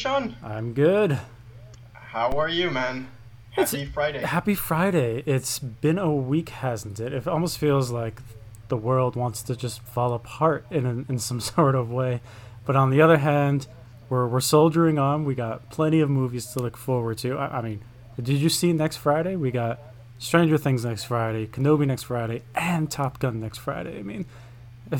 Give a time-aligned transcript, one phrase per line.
[0.00, 0.34] Sean?
[0.42, 1.18] I'm good.
[1.92, 3.08] How are you, man?
[3.50, 4.20] Happy it's, Friday.
[4.20, 5.22] Happy Friday.
[5.26, 7.12] It's been a week, hasn't it?
[7.12, 8.22] It almost feels like
[8.68, 12.22] the world wants to just fall apart in in some sort of way.
[12.64, 13.66] But on the other hand,
[14.08, 15.26] we're we're soldiering on.
[15.26, 17.36] We got plenty of movies to look forward to.
[17.36, 17.82] I, I mean,
[18.16, 19.36] did you see next Friday?
[19.36, 19.80] We got
[20.18, 23.98] Stranger Things next Friday, Kenobi next Friday, and Top Gun next Friday.
[23.98, 24.24] I mean,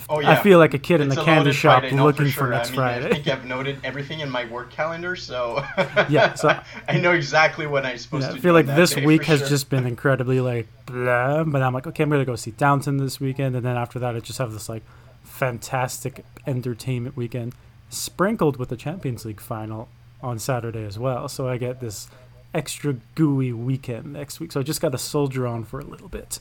[0.08, 0.30] oh, yeah.
[0.30, 1.96] I feel like a kid it's in the candy shop Friday.
[1.96, 2.46] looking for, sure.
[2.46, 3.06] for, next I mean, Friday.
[3.06, 5.64] I think I've noted everything in my work calendar, so
[6.08, 8.36] yeah, so I know exactly what I'm supposed yeah, to.
[8.38, 9.48] I feel like this week has sure.
[9.48, 13.20] just been incredibly like blah, but I'm like, okay, I'm gonna go see Downton this
[13.20, 14.82] weekend, and then after that, I just have this like
[15.22, 17.54] fantastic entertainment weekend,
[17.88, 19.88] sprinkled with the Champions League final
[20.22, 21.28] on Saturday as well.
[21.28, 22.08] So I get this
[22.54, 24.52] extra gooey weekend next week.
[24.52, 26.38] So I just got to soldier on for a little bit.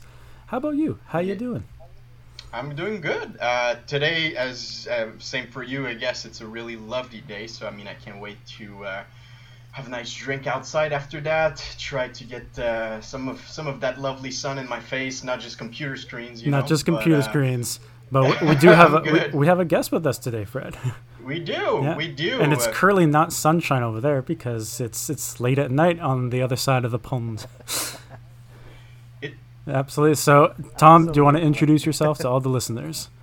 [0.48, 0.98] How about you?
[1.06, 1.64] How you doing?
[2.52, 3.36] I'm doing good.
[3.40, 7.46] Uh, today, as uh, same for you, I guess it's a really lovely day.
[7.46, 9.02] So I mean, I can't wait to uh,
[9.72, 11.64] have a nice drink outside after that.
[11.78, 15.40] Try to get uh, some of some of that lovely sun in my face, not
[15.40, 16.44] just computer screens.
[16.44, 19.46] not know, just computer but, uh, screens, but we, we do have a, we, we,
[19.46, 20.76] have a guest with us today, Fred.
[21.22, 21.96] We do, yeah.
[21.96, 26.00] we do, and it's currently not sunshine over there because it's it's late at night
[26.00, 27.46] on the other side of the pond.
[29.70, 30.16] Absolutely.
[30.16, 31.12] So, Tom, Absolutely.
[31.12, 33.08] do you want to introduce yourself to all the listeners?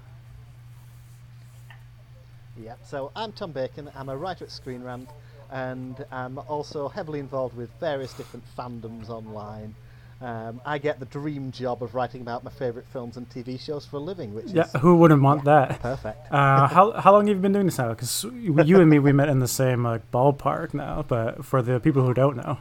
[2.60, 2.74] Yeah.
[2.84, 3.90] So I'm Tom Bacon.
[3.96, 5.10] I'm a writer at Screen Rant,
[5.52, 9.74] and I'm also heavily involved with various different fandoms online.
[10.20, 13.86] Um, I get the dream job of writing about my favourite films and TV shows
[13.86, 15.80] for a living, which yeah, is, who wouldn't want yeah, that?
[15.80, 16.32] Perfect.
[16.32, 17.90] Uh, how how long have you been doing this now?
[17.90, 21.06] Because you and me, we met in the same like ballpark now.
[21.08, 22.58] But for the people who don't know,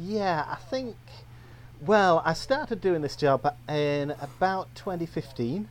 [0.00, 0.96] yeah, I think.
[1.80, 5.68] Well, I started doing this job in about 2015,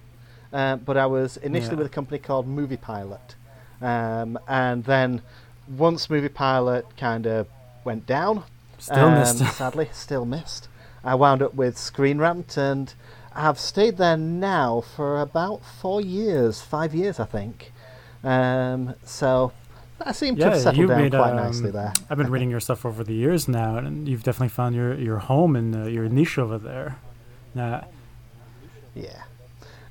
[0.52, 1.78] uh, but I was initially yeah.
[1.80, 3.36] with a company called Movie Pilot,
[3.82, 5.22] um, and then
[5.68, 7.48] once Movie Pilot kind of
[7.84, 8.44] went down,
[8.80, 9.38] still um, missed.
[9.56, 10.68] sadly, still missed.
[11.04, 12.94] I wound up with Screen Rant, and
[13.34, 17.72] I've stayed there now for about four years, five years, I think.
[18.24, 19.54] Um, so
[20.02, 21.94] I seem to yeah, have settled down made, quite um, nicely there.
[22.10, 25.18] I've been reading your stuff over the years now, and you've definitely found your, your
[25.18, 26.98] home and uh, your niche over there.
[27.58, 27.82] Uh,
[28.96, 29.24] yeah.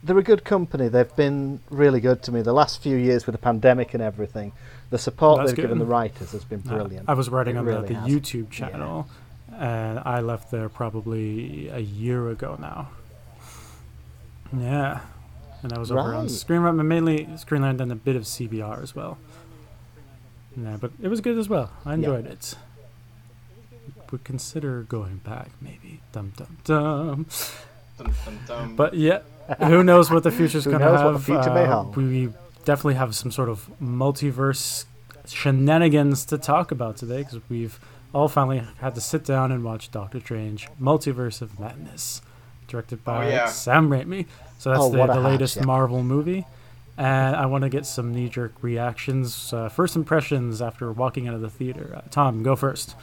[0.02, 0.88] They're a good company.
[0.88, 4.52] They've been really good to me the last few years with the pandemic and everything.
[4.90, 5.62] The support they've good.
[5.62, 7.08] given the writers has been brilliant.
[7.08, 8.00] Uh, I was writing it on really the, the.
[8.00, 9.08] YouTube channel,
[9.50, 9.90] yeah.
[9.90, 12.88] and I left there probably a year ago now.
[14.56, 15.00] Yeah.
[15.62, 16.30] And I was over on Right.
[16.30, 19.18] Screen Rant, but mainly Screenland and a bit of CBR as well.
[20.60, 21.70] Yeah, but it was good as well.
[21.84, 22.54] I enjoyed it.
[24.10, 26.00] Would consider going back, maybe.
[26.12, 27.26] Dum dum dum.
[27.98, 28.76] Dum, dum, dum.
[28.76, 29.20] But yeah,
[29.66, 31.04] who knows what the future's gonna knows have?
[31.04, 31.96] what the future may Uh, hold.
[31.96, 32.32] we
[32.64, 34.86] definitely have some sort of multiverse
[35.26, 37.78] shenanigans to talk about today because we've
[38.14, 42.22] all finally had to sit down and watch Doctor Strange: Multiverse of Madness,
[42.66, 43.46] directed by yeah.
[43.46, 44.26] Sam Raimi.
[44.58, 45.64] So that's Oh, the, what a the hatch, latest yeah.
[45.66, 46.46] Marvel movie.
[46.98, 51.40] And I want to get some knee-jerk reactions, uh, first impressions after walking out of
[51.40, 51.92] the theater.
[51.94, 52.96] Uh, Tom, go first.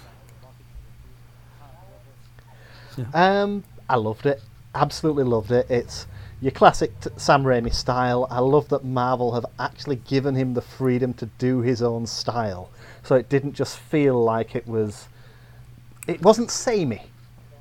[3.13, 4.41] Um, I loved it.
[4.73, 5.69] Absolutely loved it.
[5.69, 6.07] It's
[6.41, 8.28] your classic t- Sam Raimi style.
[8.29, 12.69] I love that Marvel have actually given him the freedom to do his own style,
[13.01, 15.07] so it didn't just feel like it was.
[16.06, 17.03] It wasn't samey.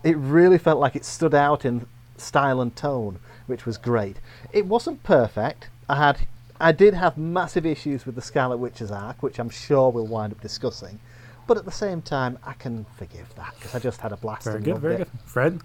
[0.02, 1.86] It really felt like it stood out in
[2.16, 4.16] style and tone, which was great.
[4.52, 5.69] It wasn't perfect.
[5.88, 6.26] I had,
[6.60, 10.32] I did have massive issues with the Scarlet Witch's arc, which I'm sure we'll wind
[10.32, 11.00] up discussing.
[11.46, 14.44] But at the same time, I can forgive that because I just had a blast.
[14.44, 14.99] Very and good, very it.
[14.99, 15.08] good.
[15.26, 15.61] Fred?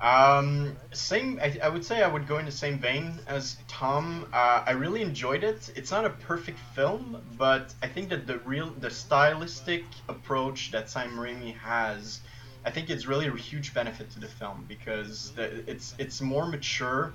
[0.00, 1.40] Um, same.
[1.42, 4.28] I, I would say I would go in the same vein as Tom.
[4.32, 5.72] Uh, I really enjoyed it.
[5.74, 10.88] It's not a perfect film, but I think that the real, the stylistic approach that
[10.88, 12.20] Sam Raimi has,
[12.68, 16.46] I think it's really a huge benefit to the film because the, it's it's more
[16.46, 17.14] mature,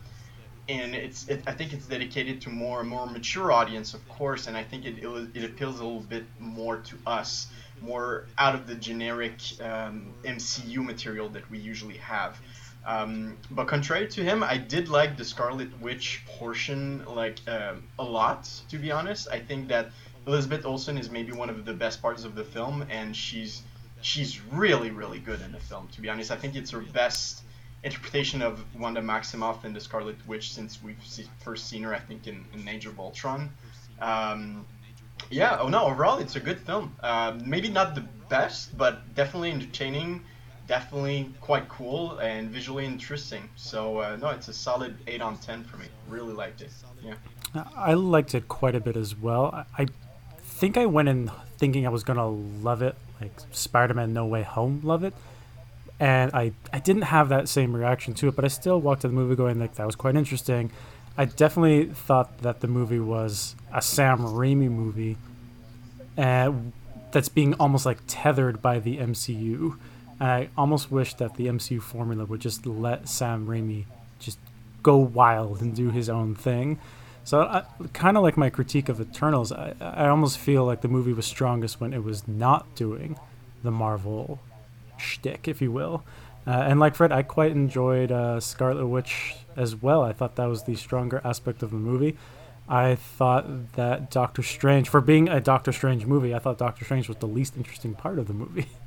[0.67, 4.57] and it's it, I think it's dedicated to more more mature audience, of course, and
[4.57, 7.51] I think it it, it appeals a little bit more to us,
[7.81, 12.41] more out of the generic um, MCU material that we usually have.
[12.83, 18.03] Um, but contrary to him, I did like the Scarlet Witch portion like um, a
[18.03, 18.49] lot.
[18.69, 19.91] To be honest, I think that
[20.25, 23.61] Elizabeth Olsen is maybe one of the best parts of the film, and she's
[24.03, 25.87] she's really really good in the film.
[25.93, 27.43] To be honest, I think it's her best
[27.83, 30.97] interpretation of Wanda Maximoff in the Scarlet Witch since we've
[31.43, 31.93] first seen her.
[31.93, 33.49] I think in, in Age of Ultron.
[33.99, 34.65] Um,
[35.29, 35.57] yeah.
[35.59, 35.85] Oh no.
[35.85, 36.95] Overall, it's a good film.
[37.01, 40.23] Uh, maybe not the best, but definitely entertaining
[40.67, 43.49] definitely quite cool and visually interesting.
[43.55, 45.85] So uh, no, it's a solid eight on ten for me.
[46.07, 46.71] Really liked it.
[47.03, 47.15] Yeah.
[47.75, 49.65] I liked it quite a bit as well.
[49.77, 49.87] I
[50.41, 54.81] think I went in thinking I was gonna love it, like Spider-Man: No Way Home,
[54.83, 55.13] love it,
[55.99, 59.07] and I I didn't have that same reaction to it, but I still walked to
[59.07, 60.71] the movie going like that was quite interesting.
[61.17, 65.17] I definitely thought that the movie was a Sam Raimi movie,
[66.17, 66.73] and
[67.11, 69.77] that's being almost like tethered by the MCU.
[70.19, 73.85] And I almost wish that the MCU formula would just let Sam Raimi
[74.19, 74.39] just
[74.81, 76.79] go wild and do his own thing.
[77.25, 81.13] So, kind of like my critique of Eternals, I, I almost feel like the movie
[81.13, 83.17] was strongest when it was not doing
[83.63, 84.39] the Marvel
[84.97, 86.03] shtick, if you will.
[86.45, 90.01] Uh, and like Fred, I quite enjoyed uh, Scarlet Witch as well.
[90.01, 92.17] I thought that was the stronger aspect of the movie.
[92.67, 97.07] I thought that Doctor Strange, for being a Doctor Strange movie, I thought Doctor Strange
[97.07, 98.67] was the least interesting part of the movie.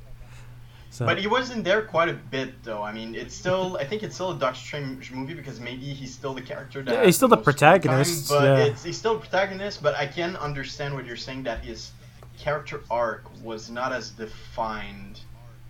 [0.89, 1.05] So.
[1.05, 2.81] But he wasn't there quite a bit, though.
[2.81, 3.77] I mean, it's still.
[3.79, 6.93] I think it's still a Doctor Strange movie because maybe he's still the character that.
[6.93, 8.29] Yeah, he's still the protagonist.
[8.29, 8.73] Time, but yeah.
[8.73, 9.83] he's still the protagonist.
[9.83, 11.91] But I can understand what you're saying that his
[12.37, 15.19] character arc was not as defined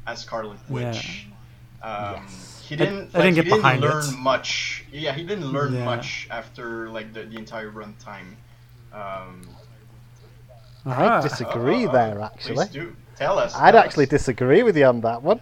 [0.05, 1.27] as Scarlet Witch.
[1.83, 2.13] Yeah.
[2.15, 2.65] Um, yes.
[2.67, 3.15] He didn't.
[3.15, 4.17] I, like, I didn't he didn't learn it.
[4.17, 4.85] much.
[4.91, 5.85] Yeah, he didn't learn yeah.
[5.85, 8.35] much after like the, the entire runtime.
[8.93, 9.47] Um,
[10.85, 12.67] I disagree uh, there, actually.
[13.17, 13.25] Please do.
[13.25, 13.55] Tell us.
[13.55, 14.09] I'd tell actually us.
[14.09, 15.41] disagree with you on that one.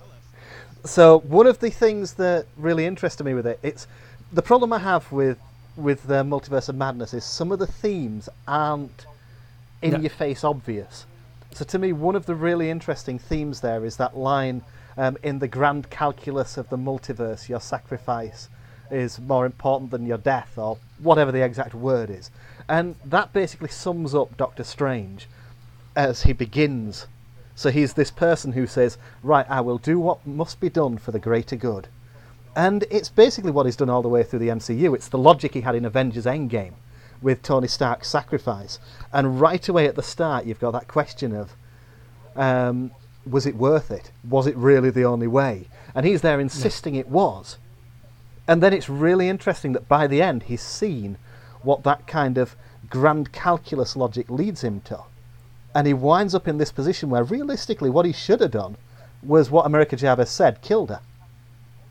[0.86, 3.88] So one of the things that really interested me with it, it's
[4.31, 5.39] the problem I have with
[5.77, 9.06] with the multiverse of madness is some of the themes aren't
[9.81, 10.00] in yeah.
[10.00, 11.06] your face obvious.
[11.51, 14.62] So to me, one of the really interesting themes there is that line
[14.98, 18.50] um, in the grand calculus of the multiverse, your sacrifice
[18.89, 22.31] is more important than your death, or whatever the exact word is.
[22.69, 25.28] And that basically sums up Doctor Strange
[25.95, 27.07] as he begins
[27.56, 31.12] so he's this person who says, Right, I will do what must be done for
[31.12, 31.88] the greater good.
[32.56, 34.94] And it's basically what he's done all the way through the MCU.
[34.94, 36.74] It's the logic he had in Avengers Endgame
[37.22, 38.80] with Tony Stark's sacrifice.
[39.12, 41.54] And right away at the start, you've got that question of
[42.36, 42.92] um,
[43.25, 44.12] was it worth it?
[44.28, 45.68] Was it really the only way?
[45.94, 47.57] And he's there insisting it was.
[48.48, 51.18] And then it's really interesting that by the end, he's seen
[51.62, 52.56] what that kind of
[52.90, 55.00] grand calculus logic leads him to
[55.75, 58.77] and he winds up in this position where realistically what he should have done
[59.22, 61.01] was what America Chavez said, killed her.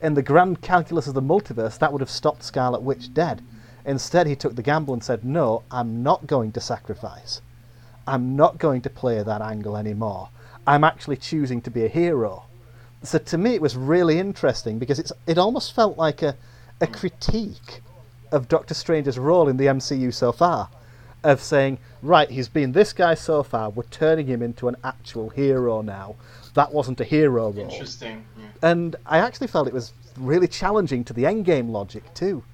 [0.00, 3.42] In the grand calculus of the multiverse, that would have stopped Scarlet Witch dead.
[3.84, 7.42] Instead, he took the gamble and said, No, I'm not going to sacrifice.
[8.06, 10.30] I'm not going to play that angle anymore.
[10.66, 12.44] I'm actually choosing to be a hero.
[13.02, 16.36] So to me, it was really interesting because it's it almost felt like a,
[16.80, 17.82] a critique
[18.32, 20.70] of Doctor Strange's role in the MCU so far
[21.24, 25.30] of saying, right, he's been this guy so far, we're turning him into an actual
[25.30, 26.14] hero now.
[26.52, 27.58] That wasn't a hero role.
[27.58, 28.24] Interesting.
[28.38, 28.44] Yeah.
[28.62, 32.44] And I actually felt it was really challenging to the endgame logic too.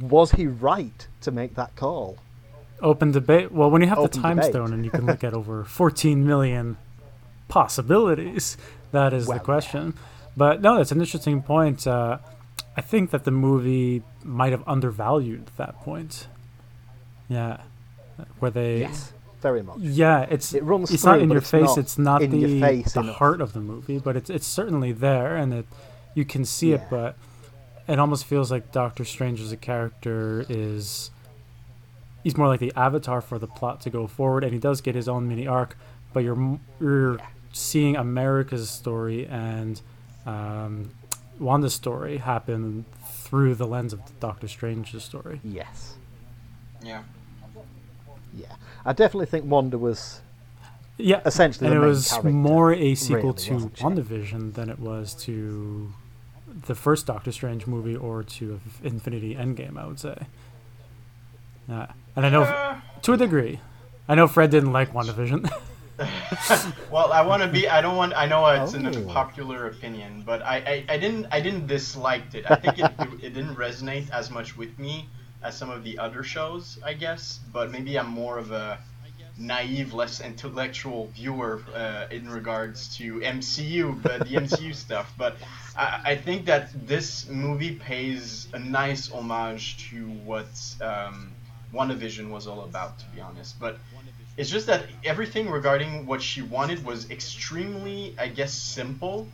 [0.00, 2.16] Was he right to make that call?
[2.80, 3.52] Open debate.
[3.52, 4.52] Well, when you have Open the time debate.
[4.52, 6.78] stone and you can look at over 14 million
[7.48, 8.56] possibilities,
[8.92, 9.94] that is well, the question.
[9.94, 10.02] Yeah.
[10.36, 11.86] But no, that's an interesting point.
[11.86, 12.18] Uh,
[12.76, 16.28] I think that the movie might have undervalued that point.
[17.28, 17.58] Yeah
[18.38, 19.12] where they yes.
[19.40, 19.78] Very much.
[19.78, 22.60] Yeah it's it runs it's through, not in your it's face not it's not the,
[22.60, 25.66] face the heart of the movie but it's it's certainly there and it
[26.14, 26.76] you can see yeah.
[26.76, 27.16] it but
[27.88, 31.10] it almost feels like Doctor Strange as a character is
[32.22, 34.94] he's more like the avatar for the plot to go forward and he does get
[34.94, 35.76] his own mini arc
[36.12, 37.26] but you're you're yeah.
[37.52, 39.80] seeing America's story and
[40.26, 40.90] um,
[41.38, 45.40] Wanda's story happen through the lens of Doctor Strange's story.
[45.42, 45.94] Yes.
[46.82, 47.04] Yeah
[48.36, 50.20] yeah, I definitely think Wanda was.
[50.98, 55.92] Yeah, essentially, and it was more a sequel really, to WandaVision than it was to
[56.66, 59.78] the first Doctor Strange movie or to Infinity Endgame.
[59.78, 60.16] I would say.
[61.68, 63.60] Yeah, and I know uh, to a degree,
[64.08, 65.50] I know Fred didn't like WandaVision.
[66.90, 67.68] well, I want to be.
[67.68, 68.14] I don't want.
[68.14, 68.78] I know it's oh.
[68.78, 71.26] an unpopular opinion, but I, I, I didn't.
[71.30, 72.50] I didn't dislike it.
[72.50, 75.08] I think it, it, it didn't resonate as much with me
[75.42, 77.40] as some of the other shows, I guess.
[77.52, 78.78] But maybe I'm more of a
[79.40, 85.12] naive, less intellectual viewer uh, in regards to MCU, but the MCU stuff.
[85.16, 85.36] But
[85.76, 90.50] I, I, think that this movie pays a nice homage to what
[90.82, 91.32] um,
[91.72, 93.58] WandaVision was all about, to be honest.
[93.58, 93.78] But
[94.36, 99.28] it's just that everything regarding what she wanted was extremely, I guess, simple.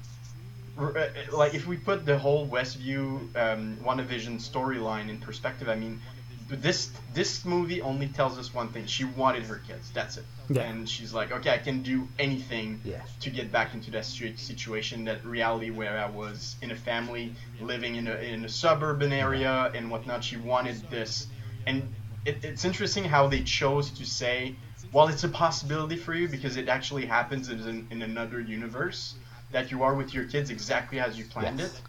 [0.79, 6.01] Uh, like if we put the whole Westview um, WandaVision storyline in perspective, I mean,
[6.49, 8.87] this this movie only tells us one thing.
[8.87, 9.91] She wanted her kids.
[9.93, 10.25] That's it.
[10.49, 10.63] Yeah.
[10.63, 13.01] And she's like, okay, I can do anything Yeah.
[13.21, 17.35] to get back into that situ- situation, that reality where I was in a family,
[17.61, 20.23] living in a in a suburban area and whatnot.
[20.23, 21.27] She wanted this,
[21.67, 21.83] and
[22.27, 24.55] it, it's interesting how they chose to say,
[24.93, 29.15] well, it's a possibility for you because it actually happens in, in another universe
[29.53, 31.75] that you are with your kids exactly as you planned Yes.
[31.75, 31.81] it.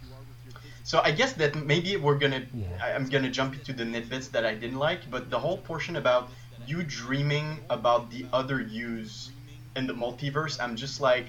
[0.84, 2.96] So I guess that maybe we're gonna, Yeah.
[2.96, 6.30] I'm gonna jump into the nitbits that I didn't like, but the whole portion about
[6.66, 9.32] you dreaming about the other yous
[9.76, 11.28] in the multiverse, I'm just like,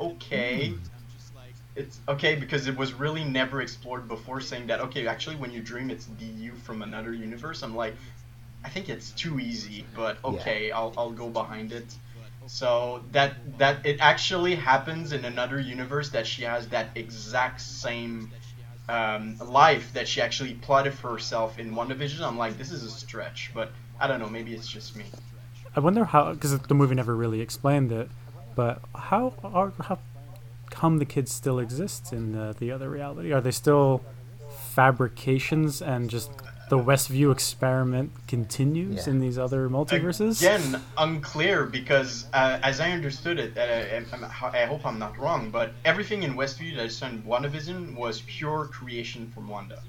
[0.00, 0.78] okay, hmm.
[1.74, 4.40] it's okay because it was really never explored before.
[4.40, 7.62] Saying that, okay, actually, when you dream, it's the you from another universe.
[7.62, 7.94] I'm like,
[8.64, 11.94] I think it's too easy, but okay, I'll I'll go behind it.
[12.46, 18.30] So that that it actually happens in another universe that she has that exact same
[18.88, 22.20] um, life that she actually plotted for herself in WandaVision.
[22.20, 23.70] I'm like, this is a stretch, but
[24.00, 24.28] I don't know.
[24.28, 25.04] Maybe it's just me.
[25.74, 28.10] I wonder how because the movie never really explained it,
[28.54, 29.98] but how are how
[30.70, 33.32] come the kids still exist in uh, the other reality?
[33.32, 34.02] Are they still
[34.74, 36.30] fabrications and just
[36.72, 39.12] the Westview experiment continues Yeah.
[39.12, 40.40] in these other multiverses?
[40.40, 44.24] Again, unclear because uh, as I understood it, uh, I'm-
[44.54, 48.68] I hope I'm not wrong, but everything in Westview that is in WandaVision was pure
[48.72, 49.82] creation from Wanda,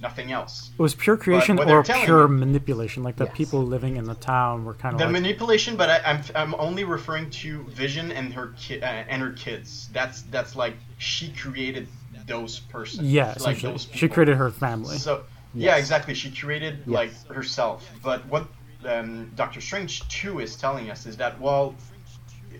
[0.00, 0.70] nothing else.
[0.78, 3.36] It was pure creation or pure you- manipulation, like the Yes.
[3.36, 6.54] people living in the town were kind of The like manipulation, but I, I'm I'm
[6.54, 9.88] only referring to Vision and her ki- uh, and her kids.
[9.92, 11.88] That's that's like she created
[12.28, 13.08] those persons.
[13.08, 13.72] yeah, like essentially.
[13.72, 14.98] those She created her family.
[14.98, 15.22] So
[15.54, 16.14] yeah, exactly.
[16.14, 16.94] She created Yes.
[16.94, 17.88] like herself.
[18.02, 18.46] But what
[18.84, 21.74] um, Doctor Strange two is telling us is that well,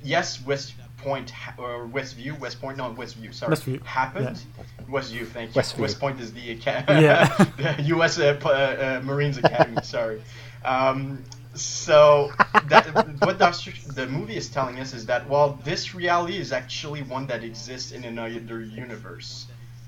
[0.02, 4.42] yes, West Point ha- or Westview, West Point, no Westview, sorry, Westview, happened.
[4.88, 5.62] Westview, thank you.
[5.62, 5.78] Westview.
[5.78, 7.26] West Point is the, aca- Yeah.
[7.76, 8.18] the U.S.
[8.18, 9.78] Uh, uh, uh, Marines Academy.
[9.84, 10.20] sorry.
[10.64, 11.22] Um,
[11.54, 12.32] so
[12.66, 12.86] that,
[13.20, 17.26] what Doctor, the movie is telling us is that well, this reality is actually one
[17.28, 19.46] that exists in another universe.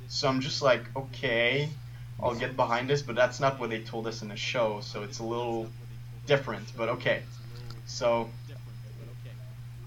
[0.09, 1.69] So I'm just like, okay,
[2.23, 5.03] I'll get behind this, but that's not what they told us in the show, so
[5.03, 5.69] it's a little
[6.27, 6.73] different.
[6.77, 7.23] But okay,
[7.87, 8.29] so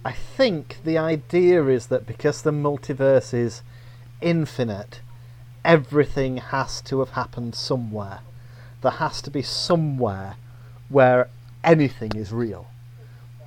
[0.06, 3.62] I think the idea is that because the multiverse is
[4.22, 5.00] infinite,
[5.64, 8.20] everything has to have happened somewhere.
[8.82, 10.36] There has to be somewhere
[10.90, 11.30] where
[11.64, 12.68] anything is real.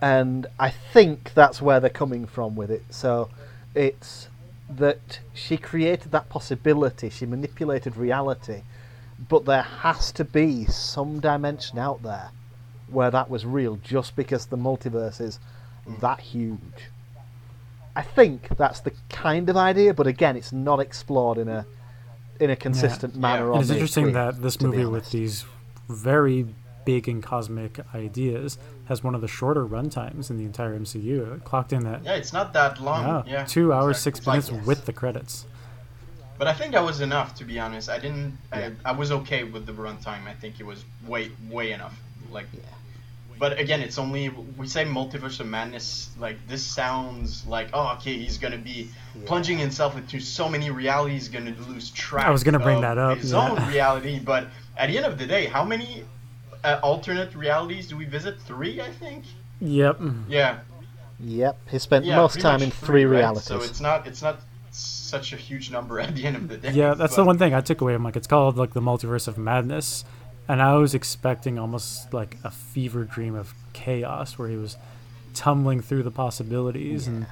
[0.00, 2.84] And I think that's where they're coming from with it.
[2.90, 3.28] So
[3.74, 4.28] it's
[4.68, 8.62] that she created that possibility, she manipulated reality,
[9.18, 12.30] but there has to be some dimension out there
[12.88, 15.38] where that was real just because the multiverse is
[15.84, 15.94] hmm.
[16.00, 16.90] that huge.
[17.94, 21.66] I think that's the kind of idea, but again, it's not explored in a
[22.38, 23.46] in a consistent manner.
[23.46, 23.52] Yeah.
[23.54, 25.46] And it's interesting that this movie with these
[25.88, 26.46] very
[26.84, 31.36] big and cosmic ideas has one of the shorter runtimes in the entire MCU.
[31.36, 33.26] It clocked in at yeah, it's not that long.
[33.26, 34.02] yeah, yeah, two hours, exactly.
[34.02, 35.46] six It's like- minutes with the credits.
[36.38, 37.88] But I think that was enough, to be honest.
[37.88, 38.36] I didn't.
[38.52, 38.70] Yeah.
[38.84, 40.26] I, I was okay with the runtime.
[40.26, 41.98] I think it was way, way enough.
[42.30, 42.60] Like, Yeah.
[43.38, 46.10] but again, it's only we say multiverse of madness.
[46.18, 48.90] Like this sounds like oh, okay, he's gonna be
[49.24, 52.26] plunging himself into so many realities, gonna lose track.
[52.26, 53.50] I was gonna bring that up, His yeah.
[53.50, 56.04] own reality, but at the end of the day, how many
[56.64, 58.40] uh, alternate realities do we visit?
[58.42, 59.24] Three, I think.
[59.60, 60.00] Yep.
[60.28, 60.58] Yeah.
[61.20, 62.16] Yep, he spent Yeah.
[62.16, 63.18] most time in three right?
[63.18, 63.44] realities.
[63.46, 64.06] So it's not.
[64.06, 64.40] It's not
[64.78, 66.72] such a huge number at the end of the day.
[66.72, 67.94] Yeah, that's the one thing I took away.
[67.94, 70.04] I'm like, it's called like the multiverse of madness,
[70.48, 74.76] and I was expecting almost like a fever dream of chaos where he was
[75.34, 77.26] tumbling through the possibilities and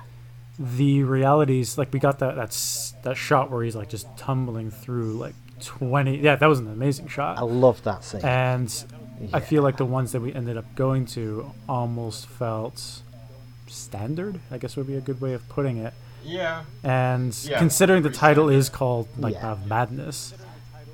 [0.58, 1.76] the realities.
[1.78, 6.18] Like we got that that's that shot where he's like just tumbling through like 20.
[6.18, 7.38] Yeah, that was an amazing shot.
[7.38, 8.20] I love that scene.
[8.24, 8.72] and
[9.32, 13.02] I feel like the ones that we ended up going to almost felt
[13.66, 14.40] standard.
[14.50, 15.94] I guess would be a good way of putting it.
[16.24, 16.62] Yeah.
[16.82, 19.56] And Yeah, considering the title is called like Yeah.
[19.66, 20.34] Madness,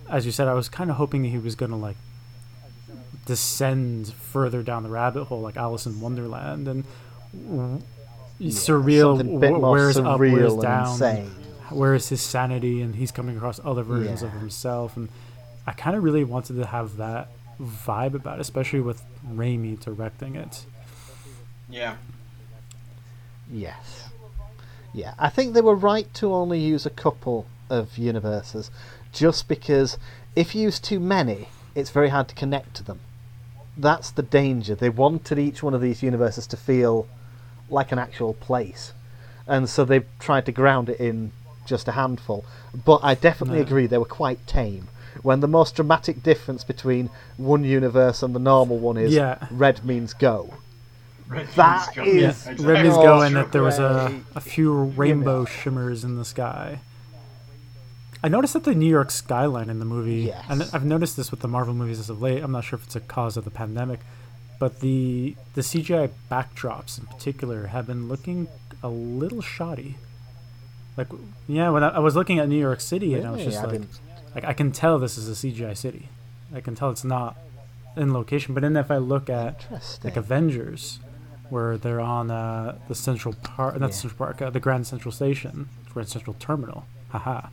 [0.09, 1.97] as you said, I was kind of hoping that he was gonna like
[3.27, 6.85] descend further down the rabbit hole, like Alice in Wonderland, and
[7.33, 7.83] w-
[8.43, 9.19] surreal.
[9.19, 11.31] Something bit wh- more where's up, where's surreal and down, insane.
[11.71, 15.09] where is his sanity, and he's coming across other versions of himself, and
[15.67, 17.29] I kind of really wanted to have that
[17.61, 20.65] vibe about, it, especially with Raimi directing it.
[21.69, 21.97] Yeah.
[23.53, 24.10] Yes.
[24.93, 28.71] Yeah, I think they were right to only use a couple of universes,
[29.13, 29.99] just because
[30.35, 33.01] if you use too many, it's very hard to connect to them.
[33.77, 34.75] That's the danger.
[34.75, 37.07] They wanted each one of these universes to feel
[37.69, 38.93] like an actual place,
[39.47, 41.31] and so they tried to ground it in
[41.67, 42.45] just a handful.
[42.85, 43.67] But I definitely Yeah.
[43.67, 44.89] agree they were quite tame
[45.23, 49.47] when the most dramatic difference between one universe and the normal one is Yeah.
[49.51, 50.55] red means go.
[51.31, 52.03] Red That means go.
[52.03, 52.67] is- Yeah, Yeah, exactly.
[52.67, 55.45] red means Oh, go, that there was a, a few rainbow know.
[55.47, 56.81] shimmers in the sky.
[58.23, 61.41] I noticed that the New York skyline in the movie, and I've noticed this with
[61.41, 62.43] the Marvel movies as of late.
[62.43, 64.01] I'm not sure if it's a cause of the pandemic,
[64.59, 68.49] but the the CGI backdrops in particular have been looking
[68.83, 69.97] a little shoddy.
[70.99, 71.07] Like,
[71.49, 73.63] yeah, when I, I was looking at New York City, and I was just I
[73.63, 74.01] like, didn't-
[74.35, 76.09] like I can tell this is a CGI city.
[76.55, 77.37] I can tell it's not
[77.97, 78.53] in location.
[78.53, 79.65] But then if I look at
[80.05, 80.99] like Avengers,
[81.51, 83.95] where they're on uh, the Central Park, not Yeah.
[83.97, 87.49] Central Park, uh, the Grand Central Station, Grand Central Terminal, haha,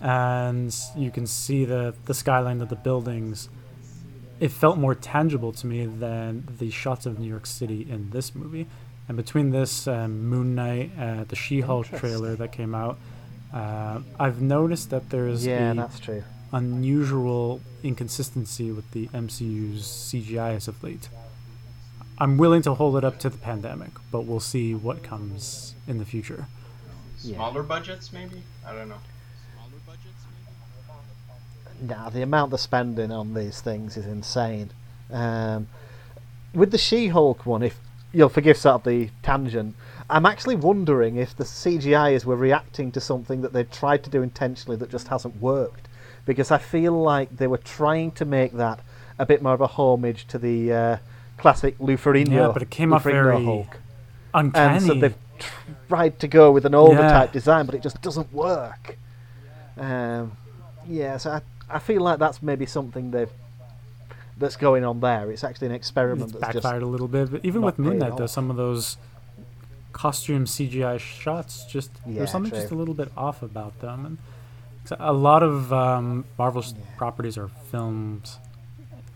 [0.00, 3.48] and you can see the the skyline of the buildings.
[4.40, 8.34] It felt more tangible to me than the shots of New York City in this
[8.34, 8.66] movie.
[9.08, 12.98] And between this um, Moon Knight, uh, the She-Hulk trailer that came out,
[13.52, 16.22] uh, I've noticed that there's yeah, a that's true.
[16.52, 21.08] unusual inconsistency with the MCU's CGI as of late.
[22.22, 25.98] I'm willing to hold it up to the pandemic, but we'll see what comes in
[25.98, 26.46] the future.
[27.20, 27.34] Yeah.
[27.34, 28.44] Smaller budgets, maybe?
[28.64, 28.98] I don't know.
[31.80, 34.70] Nah, the amount they're spending on these things is insane.
[35.10, 35.66] Um,
[36.54, 37.80] with the She-Hulk one, if
[38.12, 39.74] you'll forgive sort of the tangent,
[40.08, 44.10] I'm actually wondering if the CGI CGIs were reacting to something that they tried to
[44.10, 45.88] do intentionally that just hasn't worked.
[46.24, 48.78] Because I feel like they were trying to make that
[49.18, 50.96] a bit more of a homage to the uh,
[51.42, 53.80] classic Lou Ferrigno, Yeah, but it came off Lou very Hulk.
[54.32, 54.76] Uncanny.
[54.76, 55.16] And so they've
[55.88, 57.12] tried to go with an older Yeah.
[57.12, 58.96] type design, but it just doesn't work.
[59.76, 60.32] Um,
[60.86, 63.30] yeah, so I, I feel like that's maybe something they've
[64.38, 65.30] that's going on there.
[65.30, 67.98] It's actually an experiment it's that's just backfired a little bit, but even with Moon
[67.98, 68.96] Knight, though, some of those
[69.92, 74.18] costume CGI shots just Yeah, there's something just a little bit off about them, and
[74.98, 76.84] a lot of um, Marvel's Yeah.
[76.96, 78.30] properties are filmed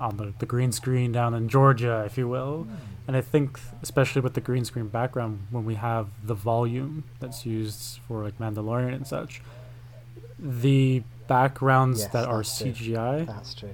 [0.01, 2.65] on the, the green screen down in Georgia, if you will.
[2.65, 2.75] Hmm.
[3.09, 7.47] And I think, especially with the green screen background, when we have the volume that's
[7.47, 9.41] used for like Mandalorian and such,
[10.39, 12.73] the backgrounds Yes, that are that's true.
[12.73, 13.71] CGI that's true.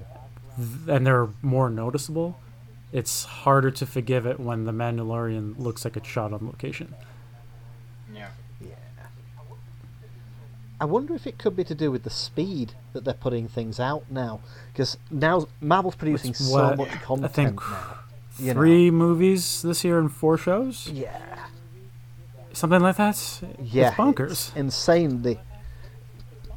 [0.57, 2.39] th- and they're more noticeable,
[2.93, 6.95] it's harder to forgive it when the Mandalorian looks like it's shot on location.
[8.15, 8.29] Yeah.
[8.61, 8.69] Yeah.
[10.83, 13.79] I wonder if it could be to do with the speed that they're putting things
[13.79, 14.41] out now,
[14.73, 17.79] because now Marvel's producing so what- much I content think now.
[18.39, 18.53] you know.
[18.61, 21.17] Three movies this year and four shows, Yeah.
[22.53, 23.17] something like that.
[23.63, 24.31] Yeah, it's bonkers.
[24.33, 25.23] it's insane.
[25.23, 25.39] The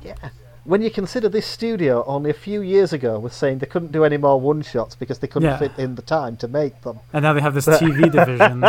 [0.03, 0.15] yeah,
[0.63, 4.03] when you consider this studio only a few years ago was saying they couldn't do
[4.05, 5.57] any more one shots because they couldn't Yeah.
[5.57, 6.99] fit in the time to make them.
[7.13, 8.61] And now they have this TV division.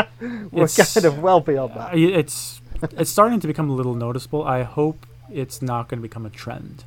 [0.52, 1.96] We're It's- kind of well beyond that.
[1.96, 2.60] It's
[2.92, 4.44] it's starting to become a little noticeable.
[4.44, 6.84] I hope it's not going to become a trend.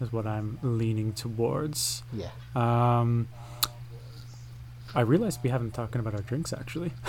[0.00, 2.02] Is what I'm leaning towards.
[2.12, 2.30] Yeah.
[2.54, 3.26] Um,
[4.94, 6.92] I realized we haven't talking about our drinks actually.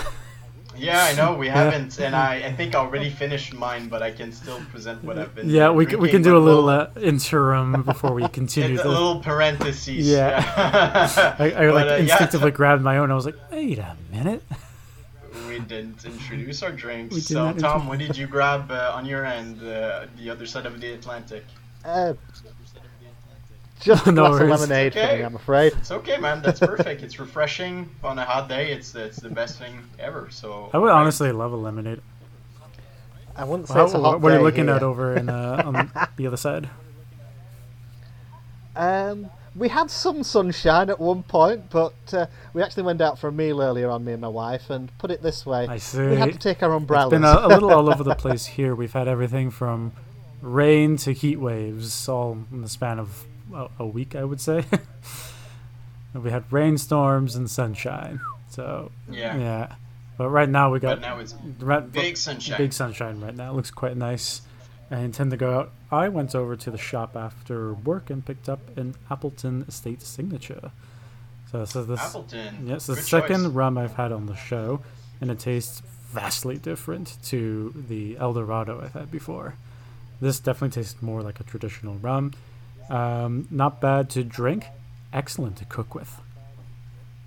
[0.78, 4.12] Yeah, I know we haven't, and I, I think I already finished mine, but I
[4.12, 5.50] can still present what I've been.
[5.50, 8.74] yeah, uh, we can, we can do a little uh, interim before we continue.
[8.76, 10.08] it's a the- little parentheses.
[10.08, 11.34] Yeah.
[11.40, 11.98] I, I like But, uh, yeah.
[12.02, 13.10] instinctively grabbed my own.
[13.10, 14.44] I was like, wait a minute.
[15.50, 17.14] We didn't introduce our drinks.
[17.14, 20.46] We so, Tom, intro- what did you grab uh, on your end, uh, the other
[20.46, 21.44] side of the Atlantic?
[21.84, 22.14] Uh,
[23.80, 24.60] just a No glass of worries.
[24.60, 25.72] lemonade for me, I'm afraid.
[25.74, 26.42] It's okay, man.
[26.42, 27.02] That's perfect.
[27.02, 28.72] it's refreshing on a hot day.
[28.72, 30.28] It's it's the best thing ever.
[30.30, 32.00] So I would honestly love a lemonade.
[33.36, 35.28] I wouldn't say How, it's a hot what are you day looking at over in
[35.30, 36.68] uh, on the other side?
[38.76, 43.28] Um, we had some sunshine at one point, but uh, we actually went out for
[43.28, 46.00] a meal earlier on, me and my wife, and put it this way, I see.
[46.06, 47.12] we had to take our umbrellas.
[47.12, 48.74] It's been a, a little all over the place here.
[48.74, 49.92] We've had everything from
[50.40, 54.64] rain to heat waves, all in the span of a, a week, I would say.
[56.12, 58.18] And we had rainstorms and sunshine.
[58.48, 59.36] So Yeah.
[59.36, 59.72] yeah,
[60.18, 62.58] but right now we But got now it's right, big sunshine.
[62.58, 63.52] big sunshine right now.
[63.52, 64.42] It looks quite nice.
[64.90, 65.72] I intend to go out.
[65.90, 70.72] I went over to the shop after work and picked up an Appleton Estate Signature.
[71.50, 72.00] So this is this.
[72.00, 72.66] Appleton.
[72.66, 73.52] Yes, the second choice.
[73.52, 74.80] rum I've had on the show,
[75.20, 79.54] and it tastes vastly different to the El Dorado I've had before.
[80.20, 82.32] This definitely tastes more like a traditional rum.
[82.88, 84.64] Um, not bad to drink,
[85.12, 86.20] excellent to cook with.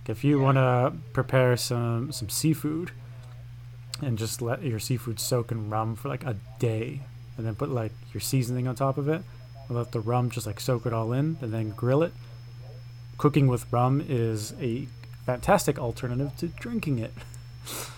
[0.05, 0.43] If you Yeah.
[0.43, 2.91] want to prepare some some seafood,
[4.01, 7.01] and just let your seafood soak in rum for like a day,
[7.37, 9.21] and then put like your seasoning on top of it,
[9.69, 12.13] let the rum just like soak it all in, and then grill it.
[13.17, 14.87] Cooking with rum is a
[15.25, 17.13] fantastic alternative to drinking it.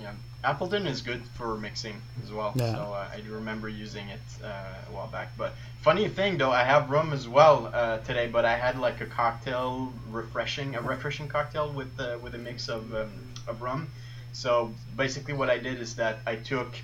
[0.00, 0.12] Yeah.
[0.42, 2.52] Appleton is good for mixing as well.
[2.56, 2.74] Yeah.
[2.74, 4.46] So uh, I do remember using it uh,
[4.88, 5.32] a while back.
[5.36, 9.02] But funny thing though, I have rum as well uh, today, but I had like
[9.02, 13.10] a cocktail, refreshing, a refreshing cocktail with uh, with a mix of um,
[13.46, 13.88] of rum.
[14.32, 16.74] So basically, what I did is that I took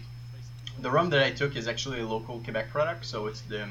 [0.78, 3.04] the rum that I took is actually a local Quebec product.
[3.06, 3.68] So it's the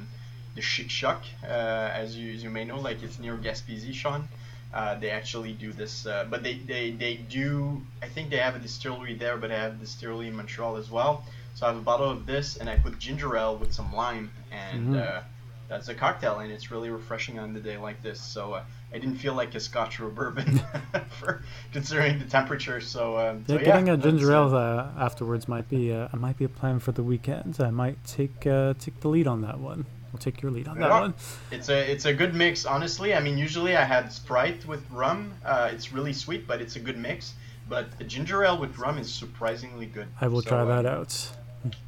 [0.56, 4.28] the Chic Choc, uh, as you as you may know, like it's near Gaspésie, Sean.
[4.74, 7.82] Uh, they actually do this, uh, but they, they, they do.
[8.02, 10.92] I think they have a distillery there, but they have a distillery in Montreal as
[10.92, 11.24] well.
[11.54, 14.32] So I have a bottle of this, and I put ginger ale with some lime,
[14.52, 14.96] and Mhm.
[14.96, 15.22] uh,
[15.70, 18.20] that's a cocktail, and it's really refreshing on the day like this.
[18.20, 18.64] So uh,
[18.96, 20.62] I didn't feel like a Scotch or a bourbon
[21.20, 22.80] for considering the temperature.
[22.80, 26.38] So, um, Yeah, so getting a ginger uh, ale uh, afterwards might be uh, might
[26.38, 27.58] be a plan for the weekend.
[27.60, 29.86] I might take uh, take the lead on that one.
[30.14, 31.00] I'll take your lead on that Yeah.
[31.02, 31.14] one.
[31.52, 33.14] It's a it's a good mix, honestly.
[33.14, 35.34] I mean, usually I had Sprite with rum.
[35.44, 37.34] Uh, it's really sweet, but it's a good mix.
[37.68, 40.08] But the ginger ale with rum is surprisingly good.
[40.22, 41.12] I will So, try uh, that out.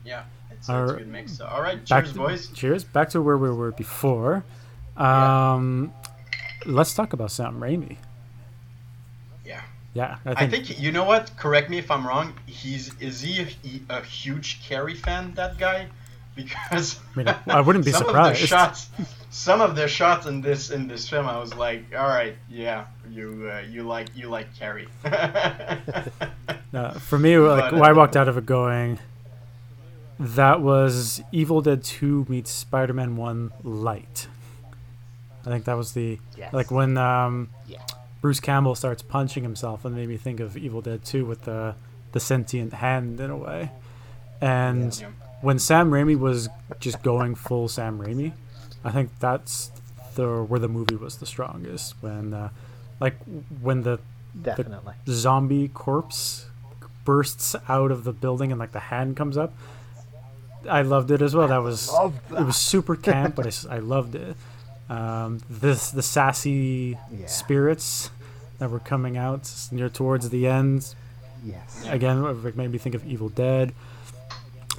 [0.03, 1.37] Yeah, it's, it's a good mix.
[1.37, 2.47] So, all right, cheers, to- boys.
[2.49, 2.83] Cheers.
[2.83, 4.43] Back to where we were before.
[4.97, 5.57] Yeah.
[6.67, 7.97] Let's talk about Sam Raimi.
[9.45, 9.61] Yeah.
[9.93, 11.31] Yeah, I I think, think you know what.
[11.37, 12.33] Correct me if I'm wrong.
[12.45, 13.47] He's is he
[13.89, 15.33] a, a huge Carrie fan?
[15.33, 15.87] That guy,
[16.35, 18.35] because I mean, I wouldn't be some surprised.
[18.35, 18.89] of the shots,
[19.31, 22.85] some of the shots in this in this film, I was like, all right, yeah,
[23.09, 24.87] you uh, you like you like Carrie.
[26.73, 28.99] Uh, for me, like But, I uh, walked out of it going,
[30.19, 34.27] that was Evil Dead Two meets Spider Man One light.
[35.47, 36.51] I think that was the Yes.
[36.53, 37.79] like when um, Yeah.
[38.21, 41.75] Bruce Campbell starts punching himself, and made me think of Evil Dead Two with the
[42.11, 43.71] the sentient hand in a way,
[44.41, 45.07] and Yeah.
[45.41, 48.33] when Sam Raimi was just going full Sam Raimi,
[48.83, 49.71] I think that's
[50.15, 51.95] the where the movie was the strongest.
[52.01, 52.49] When uh,
[52.99, 53.15] like
[53.61, 53.99] when the
[54.41, 54.93] Definitely.
[55.07, 56.45] zombie corpse
[57.05, 59.53] bursts out of the building and like the hand comes up.
[60.69, 61.47] I loved it as well.
[61.47, 64.35] That was love it was super camp, but I loved it.
[64.89, 67.27] Um, this the sassy Yeah.
[67.27, 68.09] spirits
[68.59, 70.95] that were coming out near towards the end.
[71.43, 71.83] Yes.
[71.87, 73.73] Again, it made me think of Evil Dead.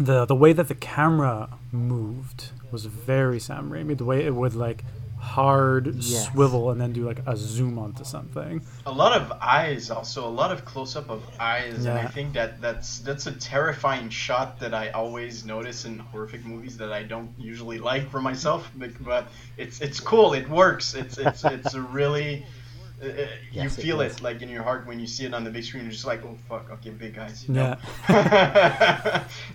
[0.01, 3.97] The the way that the camera moved was very Sam Raimi.
[3.97, 4.85] The way it would like
[5.19, 6.29] hard Yes.
[6.31, 8.63] swivel and then do like a zoom onto something.
[8.87, 12.33] a lot of eyes also a lot of close up of eyes and i think
[12.35, 17.03] that that's that's a terrifying shot that i always notice in horrific movies that i
[17.03, 19.27] don't usually like for myself but, but
[19.57, 22.47] it's it's cool it works it's it's it's a really
[23.01, 23.09] uh, uh,
[23.53, 25.51] you Yes, it feel it, like in your heart when you see it on the
[25.51, 27.77] big screen you're just like oh fuck okay big eyes you know?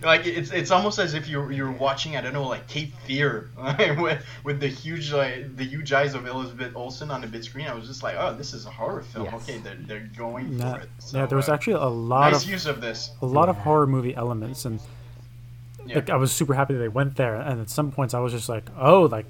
[0.02, 3.50] like it's it's almost as if you're you're watching I don't know like Cape Fear
[3.98, 7.66] with with the huge like, the huge eyes of Elizabeth Olsen on the big screen.
[7.66, 9.26] I was just like, oh, this is a horror film.
[9.26, 9.34] Yes.
[9.34, 10.88] Okay, they're they're going Yeah, for it.
[10.98, 13.10] So, yeah, there was uh, actually a lot nice of use of this.
[13.22, 14.80] a lot of horror movie elements and
[15.86, 15.96] Yeah.
[15.96, 18.32] like I was super happy that they went there and at some points I was
[18.32, 19.26] just like oh like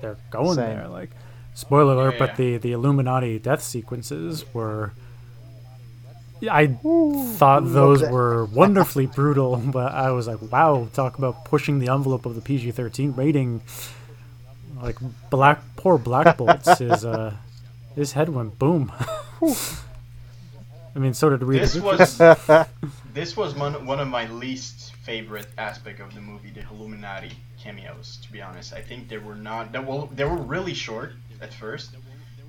[0.00, 0.76] they're going Same.
[0.76, 1.10] there like
[1.58, 4.92] spoiler alert Yeah, but the the Illuminati death sequences were
[6.40, 11.80] Yeah, I thought those were wonderfully brutal but I was like wow talk about pushing
[11.80, 13.60] the envelope of the PG-13 rating
[14.80, 14.98] like
[15.30, 17.34] black poor Black Bolts is uh
[17.96, 18.92] his head went boom
[20.94, 22.18] I mean so did Rita This was
[23.12, 28.18] this was one one of my least favorite aspect of the movie, the Illuminati cameos.
[28.22, 29.72] To be honest, I think they were not.
[29.72, 31.96] They were they were really short at first,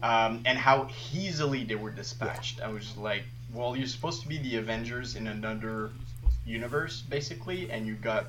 [0.04, 2.62] um, and how easily they were dispatched.
[2.62, 3.24] I was like,
[3.54, 5.92] well, you're supposed to be the Avengers in another
[6.46, 8.28] universe, basically, and you got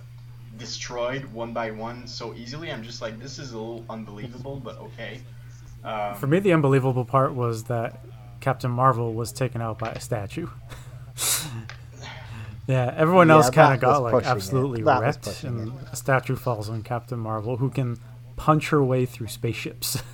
[0.58, 2.70] destroyed one by one so easily.
[2.72, 5.20] I'm just like, this is a little unbelievable, but okay.
[5.84, 8.04] Um, For me, the unbelievable part was that
[8.40, 10.48] Captain Marvel was taken out by a statue.
[12.66, 14.32] yeah, everyone Yeah, else kind of got like pushing it.
[14.34, 17.98] absolutely That wrecked, pushing and a statue falls on Captain Marvel, who can
[18.36, 20.02] punch her way through spaceships.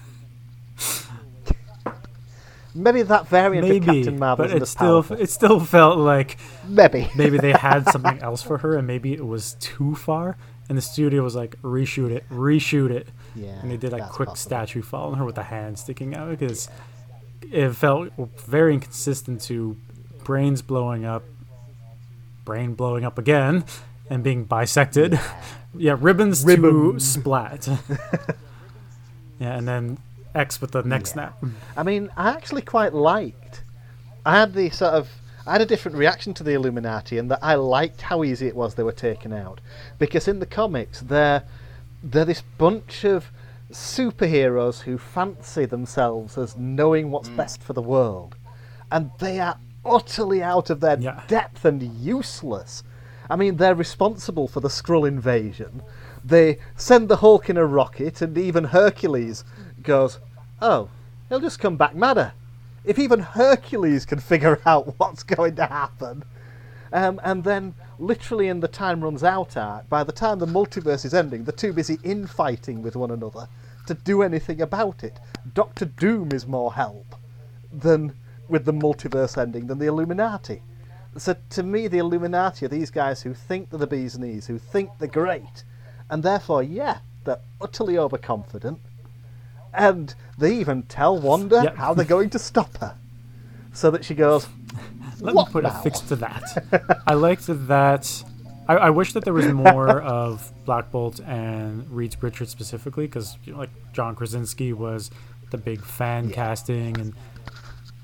[2.74, 5.16] Maybe that variant of Captain Marvel but it still powerful.
[5.18, 6.36] it still felt like
[6.68, 7.08] Maybe.
[7.16, 10.36] maybe they had something else for her, and maybe it was too far,
[10.68, 13.08] and the studio was like reshoot it, reshoot it.
[13.34, 13.58] yeah.
[13.62, 14.36] and they did a quick possible.
[14.36, 16.68] statue fall on her with a hand sticking out because
[17.50, 18.10] it felt
[18.46, 19.74] very inconsistent to
[20.24, 21.22] brains blowing up,
[22.44, 23.64] brain blowing up again,
[24.10, 25.18] and being bisected.
[25.74, 27.68] Yeah, ribbons to splat.
[29.38, 29.98] yeah, and then
[30.36, 31.06] X with the neck Yeah.
[31.12, 31.38] snap.
[31.40, 31.50] Hmm.
[31.76, 33.64] I mean, I actually quite liked.
[34.24, 35.08] I had the sort of.
[35.48, 38.56] I had a different reaction to the Illuminati, and that I liked how easy it
[38.56, 39.60] was they were taken out,
[39.98, 41.44] because in the comics they're
[42.02, 43.30] they're this bunch of
[43.72, 47.36] superheroes who fancy themselves as knowing what's mm.
[47.36, 48.34] best for the world,
[48.90, 51.22] and they are utterly out of their Yeah.
[51.28, 52.82] depth and useless.
[53.30, 55.82] I mean, they're responsible for the Skrull invasion.
[56.26, 59.44] They send the Hulk in a rocket, and even Hercules
[59.84, 60.18] goes,
[60.60, 60.88] "Oh,
[61.28, 62.32] he'll just come back madder."
[62.84, 66.24] If even Hercules can figure out what's going to happen,
[66.92, 71.04] um, and then literally in the time runs out arc, by the time the multiverse
[71.04, 73.46] is ending, they're too busy infighting with one another
[73.86, 75.20] to do anything about it.
[75.54, 77.14] Doctor Doom is more help
[77.72, 78.12] than
[78.48, 80.62] with the multiverse ending than the Illuminati.
[81.16, 84.48] So to me, the Illuminati are these guys who think they're the bee's and knees,
[84.48, 85.62] who think they're great,
[86.10, 88.78] and therefore, yeah, they're utterly overconfident.
[89.74, 91.76] And they even tell Wanda Yep.
[91.76, 92.96] how they're going to stop her,
[93.72, 94.48] so that she goes,
[95.20, 95.70] Let me put now?
[95.78, 97.02] a fix to that.
[97.06, 98.24] I liked that.
[98.68, 103.36] I, I wish that there was more of Black Bolt and Reed Richards specifically, because
[103.44, 105.10] you know, like John Krasinski was
[105.50, 107.12] the big fan casting, and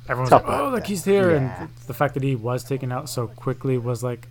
[0.08, 1.36] everyone was Top like, "Oh, look, he's here!" Yeah.
[1.36, 4.28] And th- the fact that he was taken out so quickly was like,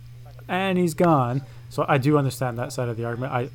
[0.48, 1.42] and he's gone.
[1.72, 3.32] So I do understand that side of the argument.
[3.32, 3.48] I,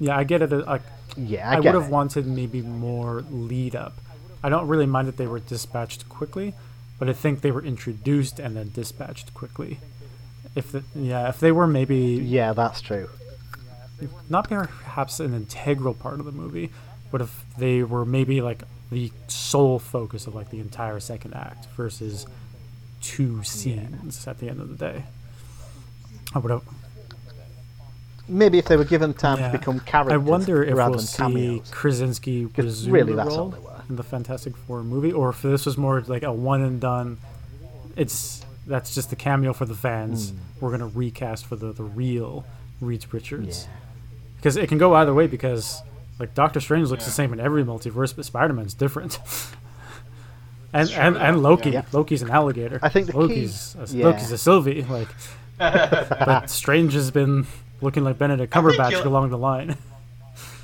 [0.00, 0.50] yeah, I get it.
[0.50, 0.82] Like,
[1.16, 3.94] "Yeah, I, I, would have wanted maybe more lead up.
[4.42, 6.52] I don't really mind that they were dispatched quickly,
[6.98, 9.78] but I think they were introduced and then dispatched quickly.
[10.56, 13.08] If the, yeah, if they were maybe Yeah, that's true.
[14.28, 16.70] not perhaps an integral part of the movie,
[17.12, 21.66] but if they were maybe like the sole focus of like the entire second act
[21.76, 22.26] versus
[23.00, 25.04] two scenes at the end of the day,
[26.34, 26.62] I would have.
[28.28, 29.52] Maybe if they were given time Yeah.
[29.52, 31.68] to become characters I wonder if rather we'll than see cameos.
[31.70, 33.54] Krasinski resume really the role
[33.88, 37.18] in the Fantastic Four movie, or if this was more like a one and done.
[37.96, 40.30] It's that's just a cameo for the fans.
[40.30, 40.36] Hmm.
[40.60, 42.44] We're gonna recast for the the real
[42.80, 43.76] Reed Richards Yeah.
[44.36, 45.26] because it can go either way.
[45.28, 45.80] Because
[46.18, 49.18] like Doctor Strange looks the same in every multiverse, but Spider Man's different.
[50.72, 51.82] and true, and, and Loki, Yeah.
[51.92, 52.78] Loki's an alligator.
[52.82, 54.06] I think the key- Loki's a, yeah.
[54.06, 54.82] Loki's a Sylvie.
[54.82, 55.08] Like,
[55.58, 57.46] but Strange has been
[57.80, 59.76] looking like Benedict Cumberbatch along the line.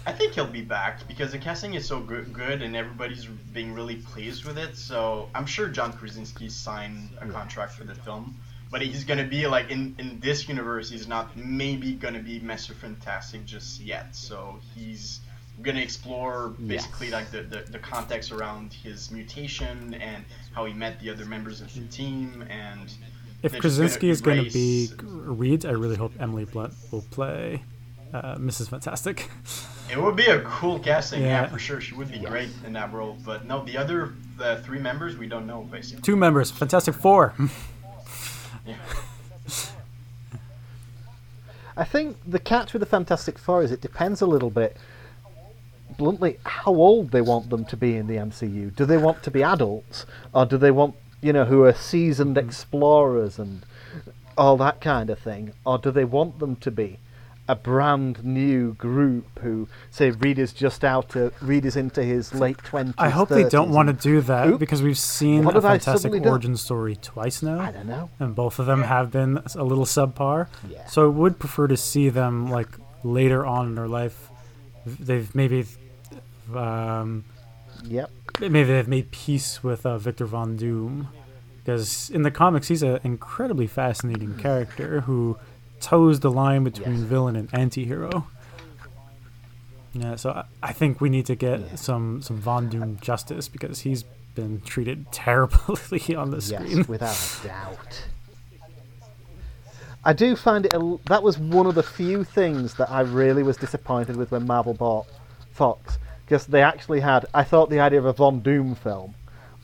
[0.05, 3.73] I think he'll be back because the casting is so good, good and everybody's being
[3.73, 4.77] really pleased with it.
[4.77, 8.35] So I'm sure John Krasinski signed a contract for the film,
[8.71, 10.91] but he's gonna be like in in this universe.
[10.91, 12.75] He's not maybe gonna be Mr.
[12.75, 14.17] Fantastic just yet.
[14.17, 15.21] So he's
[15.61, 20.99] gonna explore basically like the, the, the context around his mutation and how he met
[21.01, 22.93] the other members of the team and
[23.43, 26.75] If they're gonna Krasinski is going to be erase- Reed, I really hope Emily Blunt
[26.91, 27.63] will play
[28.15, 28.69] uh, Mrs.
[28.69, 29.29] Fantastic.
[29.91, 31.49] It would be a cool casting, yeah, Yeah.
[31.49, 31.81] for sure.
[31.81, 33.17] She would be great in that role.
[33.25, 36.03] But no, the other the three members we don't know basically.
[36.03, 37.35] Two members, Fantastic Four.
[38.65, 38.77] Yeah.
[41.77, 44.77] I think the catch with the Fantastic Four is it depends a little bit,
[45.99, 48.75] bluntly, how old they want them to be in the MCU.
[48.77, 52.37] Do they want to be adults, or do they want you know who are seasoned
[52.37, 53.63] explorers and
[54.37, 56.99] all that kind of thing, or do they want them to be
[57.49, 62.33] a brand new group who say Reed is just out to Reed is into his
[62.35, 62.95] late twenties?
[62.99, 64.61] I hope they don't want to do that Oop.
[64.61, 66.29] because we've seen What a Fantastic suddenly done?
[66.33, 67.59] origin story twice now.
[67.61, 68.11] I don't know.
[68.21, 70.49] and both of them have been a little subpar.
[70.71, 70.87] Yeah.
[70.87, 72.69] So I would prefer to see them like
[73.05, 74.29] later on in their life.
[74.87, 75.67] They've maybe,
[76.55, 77.25] um,
[77.85, 78.11] Yep.
[78.41, 81.09] Maybe they've made peace with uh, Victor Von Doom,
[81.59, 85.39] because in the comics he's an incredibly fascinating character who
[85.81, 87.01] toes the line between Yes.
[87.03, 88.27] villain and anti-hero.
[89.95, 91.75] Yeah, so I, I think we need to get Yeah.
[91.75, 96.79] some some Von Doom justice because he's been treated terribly on the screen.
[96.79, 98.05] Yes, without a doubt.
[100.05, 100.73] I do find it.
[100.75, 104.47] A, that was one of the few things that I really was disappointed with when
[104.47, 105.07] Marvel bought
[105.53, 105.99] Fox,
[106.33, 107.27] because they actually had.
[107.35, 109.15] I thought the idea of a Von Doom film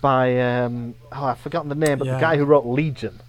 [0.02, 2.14] by um, oh I've forgotten the name, but Yeah.
[2.16, 3.20] the guy who wrote Legion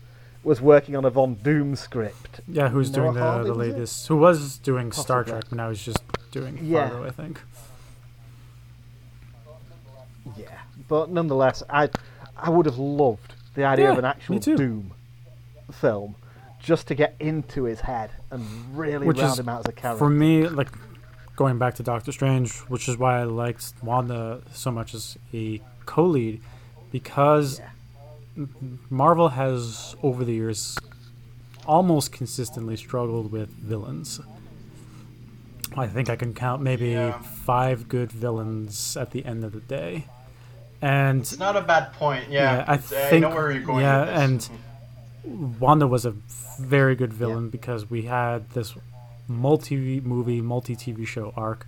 [0.43, 2.41] was working on a Von Doom script.
[2.49, 4.05] Yeah, who's Noah doing the, the latest?
[4.09, 6.89] Who was doing Star Trek, but now he's just doing Yeah.
[6.89, 7.39] Fargo, I think.
[10.37, 10.47] Yeah,
[10.89, 11.89] but nonetheless, I
[12.35, 14.39] I would have loved the idea Yeah, of an actual.
[14.39, 14.91] Doom
[15.71, 16.15] film,
[16.61, 18.43] just to get into his head and
[18.77, 19.97] really Which round is, him out as a character.
[19.99, 20.67] For me, like
[21.39, 25.61] going back to Doctor Strange, which is why I liked Wanda so much as a
[25.85, 26.41] co-lead,
[26.91, 28.45] because Yeah.
[28.89, 30.77] Marvel has over the years
[31.65, 34.19] almost consistently struggled with villains.
[35.77, 37.19] I think I can count maybe Yeah.
[37.21, 40.07] five good villains at the end of the day,
[40.81, 42.29] and It's not a bad point.
[42.29, 43.79] Yeah, Yeah, I uh, I, think- know where you're going.
[43.85, 44.19] yeah, with this.
[44.23, 45.59] and mm-hmm.
[45.59, 46.11] Wanda was a
[46.59, 48.75] very good villain because we had this
[49.29, 51.67] multi-movie, multi-TV show arc,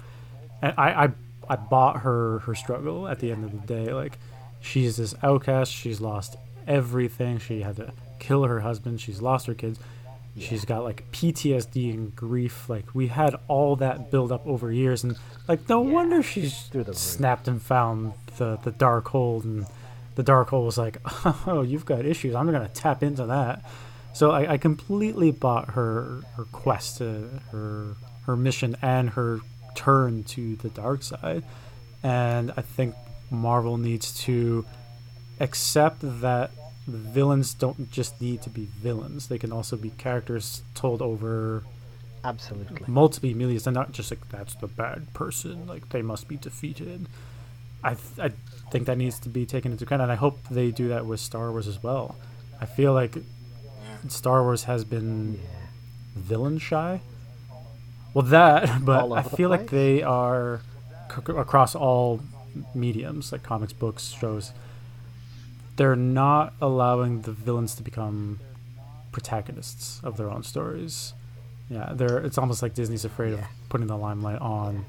[0.62, 1.10] and I, I,
[1.50, 3.93] I bought her her struggle at the end of the day.
[3.93, 4.17] Like,
[4.60, 5.71] she's this outcast.
[5.71, 6.36] She's lost
[6.67, 7.39] everything.
[7.39, 9.02] She had to kill her husband.
[9.02, 9.80] She's lost her kids.
[10.36, 10.47] Yeah.
[10.47, 12.69] She's got like PTSD and grief.
[12.69, 15.91] Like we had all that build up over years, and like no yeah.
[15.91, 19.65] wonder she's snapped and found the the dark hole, and
[20.15, 20.97] the dark hole was like,
[21.47, 22.34] oh, you've got issues.
[22.36, 23.63] I'm gonna tap into that.
[24.13, 27.13] So I, I completely bought her her quest, uh,
[27.52, 27.95] her
[28.26, 29.39] her mission, and her
[29.76, 31.43] turn to the dark side.
[32.04, 32.95] And I think
[33.30, 34.65] Marvel needs to
[35.39, 36.52] accept that
[36.88, 41.63] villains don't just need to be villains; they can also be characters told over
[42.24, 46.38] absolutely multiple medias, and not just like that's the bad person, like they must be
[46.38, 47.08] defeated.
[47.84, 50.69] I th- I think that needs to be taken into account, and I hope they
[50.71, 52.15] do that with Star Wars as well.
[52.60, 53.17] I feel like
[54.10, 55.50] Star Wars has been yeah.
[56.16, 57.02] villain shy.
[58.14, 60.62] Well, that, but I feel like they are
[61.10, 62.22] c- across all
[62.76, 64.52] mediums, like comics, books, shows.
[65.78, 68.40] They're not allowing the villains to become
[69.12, 71.14] protagonists of their own stories.
[71.70, 72.18] Yeah, they're.
[72.18, 73.40] It's almost like Disney's afraid yeah.
[73.40, 74.86] of putting the limelight on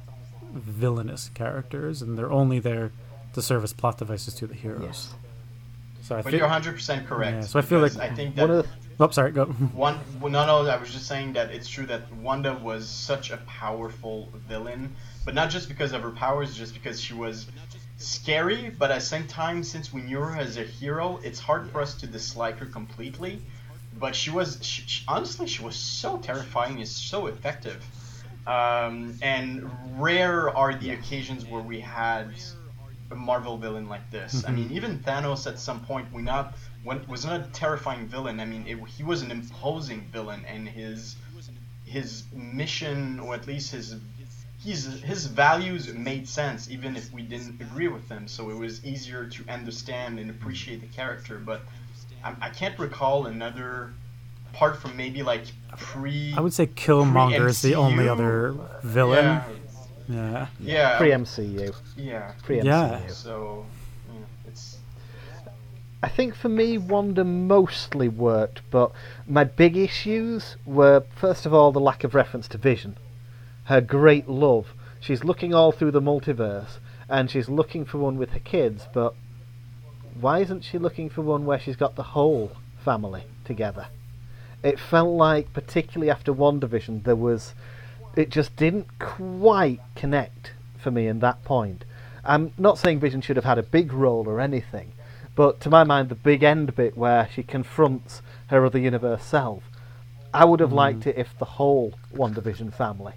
[0.52, 2.90] villainous characters, and they're only there
[3.34, 4.82] to serve as plot devices to the heroes.
[4.82, 5.14] Yes.
[6.02, 7.36] So I but feel, you're 100 percent correct.
[7.36, 8.48] Yeah, so I feel like I think that.
[8.48, 9.44] One of the, oh, sorry, go.
[9.74, 13.30] One, well, no, no, I was just saying that it's true that Wanda was such
[13.30, 17.46] a powerful villain, but not just because of her powers, just because she was
[17.98, 18.70] scary.
[18.70, 21.80] But at the same time, since we knew her as a hero, it's hard for
[21.80, 23.40] us to dislike her completely.
[23.98, 27.84] But she was, she, she, honestly, she was so terrifying and so effective.
[28.46, 32.32] Um, and rare are the occasions where we had
[33.12, 34.36] a Marvel villain like this.
[34.36, 34.48] Mm-hmm.
[34.48, 38.40] I mean, even Thanos at some point we not when, was not a terrifying villain.
[38.40, 41.16] I mean, it, he was an imposing villain, and his
[41.84, 43.96] his mission, or at least his
[44.64, 48.28] his his values made sense, even if we didn't agree with them.
[48.28, 51.38] So it was easier to understand and appreciate the character.
[51.38, 51.62] But
[52.24, 53.92] I, I can't recall another
[54.52, 55.44] apart from maybe like
[55.76, 56.34] pre.
[56.36, 59.24] I would say Killmonger is the only other villain.
[59.24, 59.44] Yeah,
[60.08, 60.46] yeah.
[60.60, 60.98] Yeah.
[60.98, 61.74] Pre MCU.
[61.96, 62.32] Yeah.
[62.42, 62.64] Pre MCU.
[62.64, 63.06] Yeah.
[63.08, 63.81] So, yeah, it's.
[66.02, 68.90] I think for me, Wanda mostly worked, but
[69.26, 72.96] my big issues were first of all the lack of reference to Vision,
[73.64, 74.74] her great love.
[74.98, 79.14] She's looking all through the multiverse, and she's looking for one with her kids, but
[80.20, 82.52] why isn't she looking for one where she's got the whole
[82.84, 83.86] family together?
[84.62, 87.54] It felt like, particularly after WandaVision, there was
[88.16, 91.84] it just didn't quite connect for me in that point.
[92.24, 94.92] I'm not saying Vision should have had a big role or anything,
[95.34, 99.62] but to my mind, the big end bit where she confronts her other universe self,
[100.34, 100.74] I would have mm.
[100.74, 103.14] liked it if the whole WandaVision family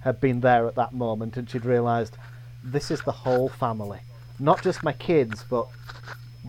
[0.00, 2.16] had been there at that moment and she'd realised
[2.64, 4.00] this is the whole family,
[4.38, 5.66] not just my kids, but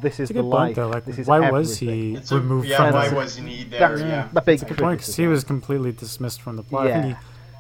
[0.02, 0.76] this is the life.
[0.76, 0.88] Though.
[0.88, 1.54] Like, this is why everything.
[1.54, 2.94] was he it's removed a, yeah, from?
[2.94, 3.80] Why was he there?
[3.80, 5.02] That's yeah, my big That's a good point.
[5.04, 6.88] He was completely dismissed from the plot.
[6.88, 7.18] Yeah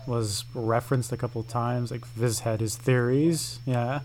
[0.07, 1.91] was referenced a couple of times.
[1.91, 3.59] Like Viz had his theories.
[3.65, 4.01] Yeah.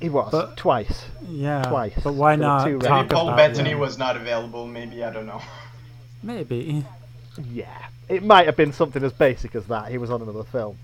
[0.00, 1.04] He was but, twice.
[1.28, 1.62] Yeah.
[1.62, 1.94] Twice.
[2.02, 4.66] But why not maybe talk Paul about Bettany was not available.
[4.66, 5.42] Maybe I don't know.
[6.22, 6.84] Maybe.
[7.50, 9.90] Yeah, it might have been something as basic as that.
[9.90, 10.76] He was on another film.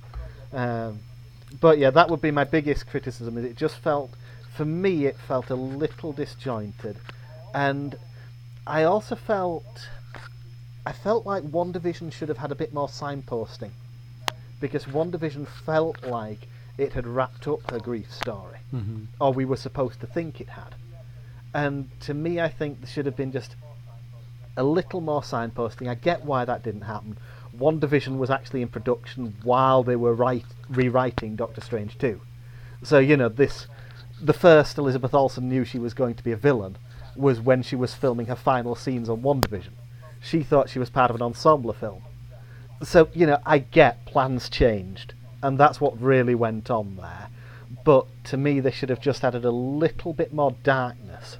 [0.53, 1.01] Um,
[1.61, 3.37] but yeah, that would be my biggest criticism.
[3.37, 4.11] Is it just felt,
[4.55, 6.97] for me, it felt a little disjointed,
[7.55, 7.97] and
[8.67, 9.89] I also felt,
[10.87, 13.71] I felt like WandaVision should have had a bit more signposting
[14.61, 19.05] because WandaVision felt like it had wrapped up her grief story, mm-hmm.
[19.21, 20.75] or we were supposed to think it had.
[21.55, 23.57] And to me, I think there should have been just
[24.57, 25.89] a little more signposting.
[25.89, 27.19] I get why that didn't happen.
[27.57, 32.21] WandaVision was actually in production while they were write, rewriting Doctor Strange 2.
[32.83, 33.67] So, you know, this
[34.21, 36.79] the first Elizabeth Olsen knew she was going to be a villain
[37.17, 39.73] was when she was filming her final scenes on WandaVision.
[40.21, 42.03] She thought she was part of an ensemble film
[42.83, 47.29] so you know, I get plans changed, and that's what really went on there.
[47.85, 51.39] But to me, they should have just added a little bit more darkness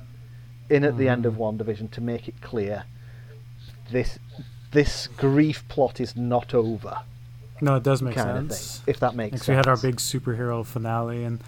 [0.69, 0.99] in at mm.
[0.99, 1.39] the end of mm.
[1.39, 2.85] WandaVision to make it clear
[3.91, 4.19] this
[4.73, 6.99] this grief plot is not over.
[7.61, 8.79] No, it does make sense.
[8.79, 9.49] Thing, if that makes sense.
[9.49, 11.41] We had our big superhero finale, and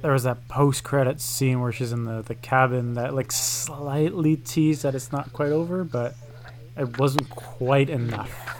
[0.00, 4.84] there was that post-credit scene where she's in the, the cabin that like slightly teased
[4.84, 6.14] that it's not quite over, but
[6.76, 8.54] it wasn't quite enough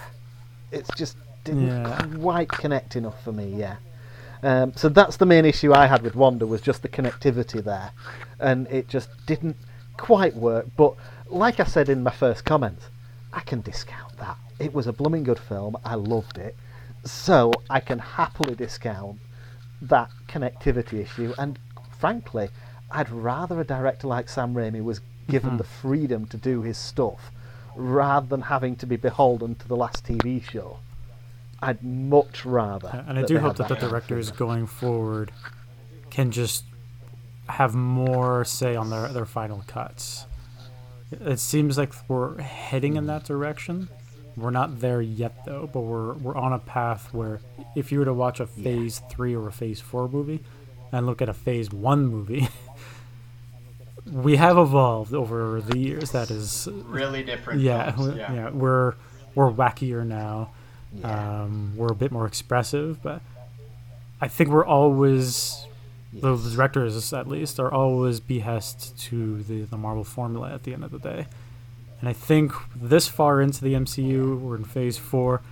[0.74, 2.06] it's just didn't yeah.
[2.20, 3.54] quite connect enough for me.
[3.56, 3.76] Yeah.
[4.42, 7.92] Um, so that's the main issue I had with Wanda was just the connectivity there,
[8.38, 9.56] and it just didn't
[9.96, 10.66] quite work.
[10.76, 10.94] But
[11.28, 12.86] like I said in my first comments,
[13.32, 14.36] I can discount that.
[14.58, 15.76] It was a blooming good film.
[15.84, 16.56] I loved it,
[17.04, 19.18] so I can happily discount
[19.82, 21.32] that connectivity issue.
[21.38, 21.58] And
[21.98, 22.50] frankly,
[22.90, 25.58] I'd rather a director like Sam Raimi was given Mhm.
[25.58, 27.30] the freedom to do his stuff,
[27.74, 30.78] rather than having to be beholden to the last TV show.
[31.62, 32.88] I'd much rather.
[32.88, 34.46] Uh, and I do hope had that the directors freedom.
[34.46, 35.32] going forward
[36.10, 36.64] can just
[37.48, 40.26] have more say on their, their final cuts.
[41.12, 43.88] It seems like we're heading in that direction.
[44.36, 47.40] We're not there yet though, but we're we're on a path where
[47.76, 50.40] if you were to watch a phase three or a phase four movie
[50.90, 52.48] and look at a phase one movie,
[54.10, 56.10] we have evolved over the years.
[56.10, 57.60] That is Really different.
[57.60, 58.94] yeah, films, we- yeah, we're
[59.34, 60.50] we're wackier now.
[61.00, 61.42] Yeah.
[61.42, 63.20] Um, we're a bit more expressive, but
[64.20, 65.66] I think we're always
[66.12, 70.84] the directors, at least, are always behest to the the Marvel formula at the end
[70.84, 71.26] of the day.
[72.00, 75.42] And I think this far into the MCU, we're in Phase Four.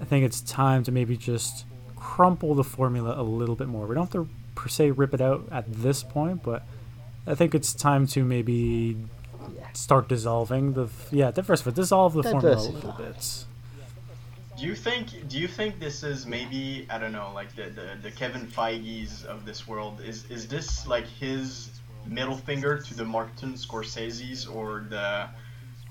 [0.00, 1.64] I think it's time to maybe just
[1.96, 3.86] crumple the formula a little bit more.
[3.86, 6.62] We don't have to per se rip it out at this point, but
[7.26, 8.96] I think it's time to maybe
[9.72, 13.44] start dissolving the yeah diversify dissolve the formula a little bit.
[14.58, 15.28] Do you think?
[15.28, 19.22] Do you think this is maybe I don't know, like the the, the Kevin Feige's
[19.24, 20.00] of this world?
[20.00, 21.70] Is is this like his
[22.04, 25.28] middle finger to the Martin Scorsese's or the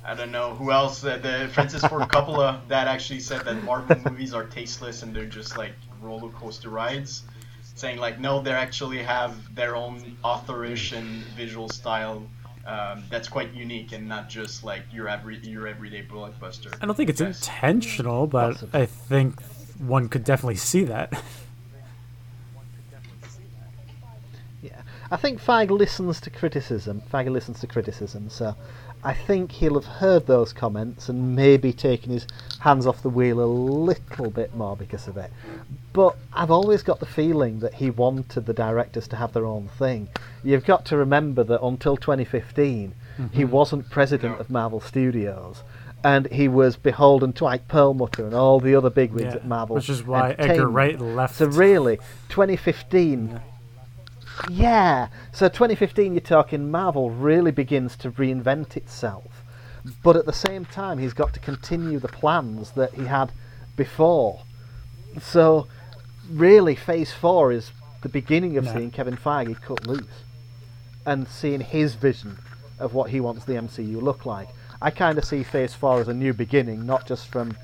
[0.03, 0.99] I don't know who else?
[0.99, 5.25] The, the Francis Ford Coppola that actually said that Marvel movies are tasteless and they're
[5.25, 7.23] just like roller coaster rides.
[7.75, 12.27] Saying like no, they actually have their own authorish and visual style
[12.67, 16.75] um, that's quite unique and not just like your every your everyday blockbuster.
[16.81, 17.41] I don't think it's Yes.
[17.41, 18.81] intentional, but Possibly.
[18.81, 19.41] I think
[19.79, 21.13] one could definitely see that.
[24.61, 27.01] Yeah, I think Feige listens to criticism.
[27.13, 28.55] Feige listens to criticism, so
[29.03, 32.27] I think he'll have heard those comments and maybe taken his
[32.59, 35.31] hands off the wheel a little bit more because of it.
[35.93, 39.69] But I've always got the feeling that he wanted the directors to have their own
[39.77, 40.09] thing.
[40.43, 43.51] You've got to remember that until 2015, he mm-hmm.
[43.51, 45.63] wasn't president of Marvel Studios.
[46.03, 49.75] And he was beholden to Ike Perlmutter and all the other bigwigs Yeah, at Marvel.
[49.75, 51.35] which is why Edgar Wright left.
[51.35, 51.97] So really,
[52.29, 53.41] 2015.
[54.49, 55.07] Yeah.
[55.31, 59.43] So 2015, you're talking Marvel really begins to reinvent itself,
[60.03, 63.31] but at the same time, he's got to continue the plans that he had
[63.75, 64.41] before.
[65.21, 65.67] So
[66.29, 67.71] really, Phase Four is
[68.01, 68.73] the beginning of Yeah.
[68.73, 70.23] seeing Kevin Feige cut loose
[71.05, 72.37] and seeing his vision
[72.79, 74.49] of what he wants the MCU look like.
[74.81, 77.57] I kind of see Phase Four as a new beginning, not just from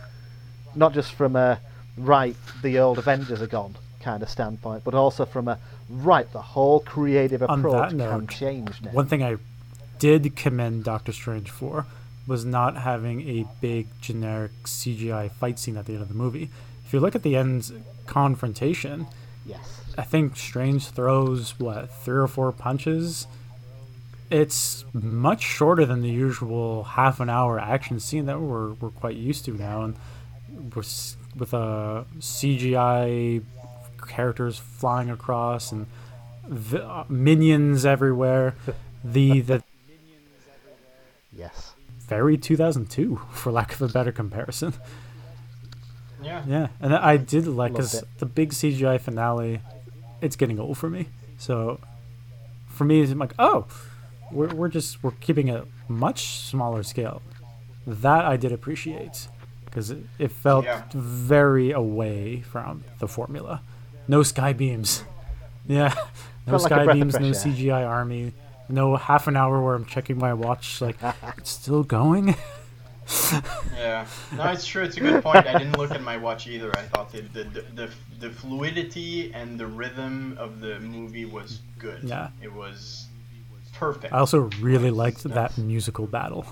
[0.75, 1.59] not just from a
[1.97, 5.59] right the old Avengers are gone kind of standpoint, but also from a
[5.89, 8.91] right the whole creative approach can note, change now.
[8.91, 9.37] One thing I
[9.99, 11.85] did commend Doctor Strange for
[12.27, 16.49] was not having a big generic CGI fight scene at the end of the movie.
[16.85, 19.07] If you look at the end confrontation,
[19.45, 23.27] yes, I think Strange throws what three or four punches.
[24.29, 29.15] It's much shorter than the usual half an hour action scene that we're we're quite
[29.15, 29.95] used to now, and
[30.75, 33.43] with with uh, CGI
[34.03, 35.87] characters flying across and
[36.47, 38.55] vi- uh, minions everywhere.
[39.03, 39.63] The the
[41.35, 41.73] yes,
[42.07, 44.73] very 2002, for lack of a better comparison.
[46.21, 46.43] Yeah.
[46.47, 49.59] Yeah, and I did like because the big CGI finale,
[50.21, 51.07] it's getting old for me.
[51.37, 51.79] So,
[52.67, 53.67] for me, it's like, oh,
[54.31, 57.21] we're we're just we're keeping a much smaller scale.
[57.85, 59.27] That I did appreciate
[59.65, 60.83] because it, it felt Yeah.
[60.93, 63.61] very away from the formula.
[64.07, 65.03] No sky beams.
[65.67, 65.93] Yeah,
[66.47, 67.27] no Felt like sky breath beams, no.
[67.31, 68.33] CGI army,
[68.69, 70.97] no half an hour where I'm checking my watch like
[71.37, 72.35] it's still going.
[73.77, 74.81] Yeah, no, it's true.
[74.81, 75.45] It's a good point.
[75.45, 76.71] I didn't look at my watch either.
[76.77, 77.89] I thought the the, the, the,
[78.19, 82.01] the fluidity and the rhythm of the movie was good.
[82.03, 82.29] Yeah.
[82.41, 83.07] it was
[83.73, 84.13] perfect.
[84.13, 86.45] I also really liked that musical battle.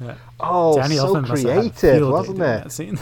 [0.00, 0.14] yeah.
[0.38, 2.40] oh, Danny so Elfman must have had a creative, field wasn't it?
[2.40, 2.98] That scene.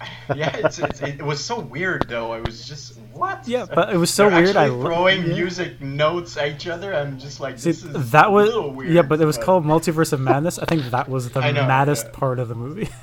[0.34, 2.32] yeah, it's, it's, it was so weird though.
[2.32, 3.46] I was just what?
[3.46, 4.56] Yeah, but it was so They're weird.
[4.56, 5.34] I actually throwing yeah.
[5.34, 6.94] music notes at each other.
[6.94, 8.92] I'm just like, See, this is that was a little weird.
[8.92, 10.58] yeah, but it was called Multiverse of Madness.
[10.58, 12.18] I think that was the know, maddest yeah.
[12.18, 12.88] part of the movie.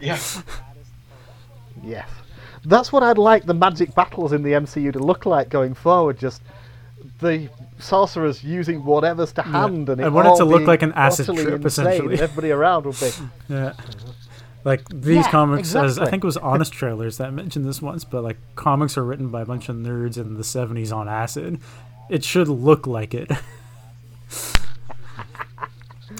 [0.00, 0.18] Yeah,
[1.82, 2.10] Yes,
[2.64, 6.18] that's what I'd like the magic battles in the MCU to look like going forward.
[6.18, 6.42] Just
[7.20, 7.48] the
[7.78, 10.82] sorcerers using whatever's to hand, and it I want it all to look being like
[10.82, 12.14] an acid utterly trip, insane, essentially.
[12.14, 13.10] and Everybody around will be.
[13.48, 13.72] yeah.
[14.64, 18.04] Like these Yeah, comics, as I think it was Honest Trailers that mentioned this once,
[18.04, 21.60] but like comics are written by a bunch of nerds in the '70s on acid.
[22.08, 23.30] It should look like it.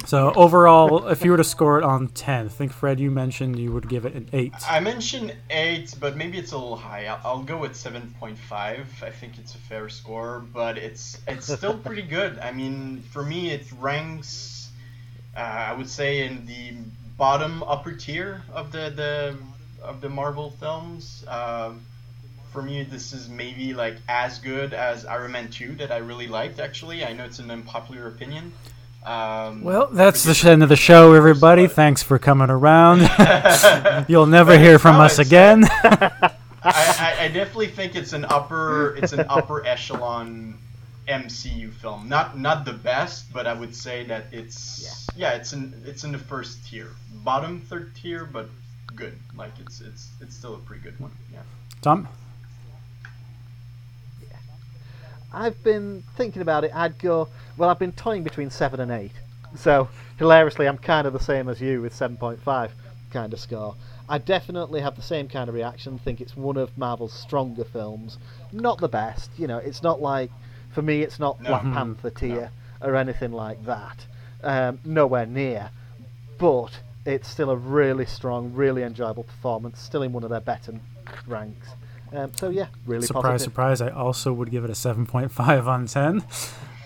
[0.06, 3.58] So overall, if you were to score it on ten, I think Fred, you mentioned
[3.58, 4.52] you would give it an eight.
[4.68, 7.06] I mentioned eight, but maybe it's a little high.
[7.06, 8.86] I'll, I'll go with seven point five.
[9.02, 12.38] I think it's a fair score, but it's it's still pretty good.
[12.38, 14.70] I mean, for me, it ranks.
[15.36, 16.74] Uh, I would say in the
[17.16, 19.36] bottom upper tier of the the
[19.82, 21.24] of the Marvel films.
[21.28, 21.72] Uh,
[22.50, 26.28] for me, this is maybe like as good as Iron Man 2 that I really
[26.28, 26.60] liked.
[26.60, 28.52] Actually, I know it's an unpopular opinion.
[29.04, 31.66] Um, well, that's the end of the show, everybody.
[31.66, 33.00] Thanks for coming around.
[34.08, 35.64] You'll never hear from us again.
[35.82, 36.30] I,
[36.66, 40.56] I, I, definitely think it's an upper it's an upper echelon
[41.08, 42.08] MCU film.
[42.08, 46.04] Not not the best, but I would say that it's yeah, yeah it's in it's
[46.04, 46.90] in the first tier,
[47.22, 48.48] bottom third tier, but
[48.96, 49.18] good.
[49.36, 51.12] Like it's it's it's still a pretty good one.
[51.32, 51.40] Yeah.
[51.82, 52.08] Tom.
[54.22, 54.36] Yeah.
[55.32, 56.74] I've been thinking about it.
[56.74, 57.28] I'd go.
[57.56, 59.12] Well, I've been toying between seven and eight.
[59.56, 59.88] So
[60.18, 62.72] hilariously, I'm kind of the same as you with seven point five
[63.12, 63.76] kind of score.
[64.08, 65.98] I definitely have the same kind of reaction.
[65.98, 68.18] Think it's one of Marvel's stronger films.
[68.52, 69.58] Not the best, you know.
[69.58, 70.30] It's not like
[70.74, 71.48] for me, it's not no.
[71.48, 71.72] Black mm-hmm.
[71.72, 72.50] Panther tier
[72.82, 72.88] no.
[72.88, 74.06] or anything like that.
[74.42, 75.70] Um, nowhere near.
[76.36, 79.80] But it's still a really strong, really enjoyable performance.
[79.80, 80.74] Still in one of their better
[81.26, 81.68] ranks.
[82.12, 83.52] Um, so yeah, really surprise, positive.
[83.52, 83.80] surprise.
[83.80, 86.22] I also would give it a seven point five on ten.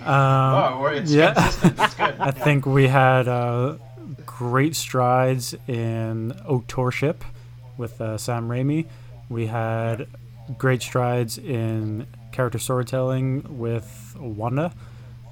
[0.00, 1.34] Um, oh, it's yeah,
[2.20, 3.76] I think we had uh,
[4.24, 7.24] great strides in authorship
[7.76, 8.86] with uh, Sam Raimi.
[9.28, 10.06] We had
[10.56, 14.72] great strides in character storytelling with Wanda,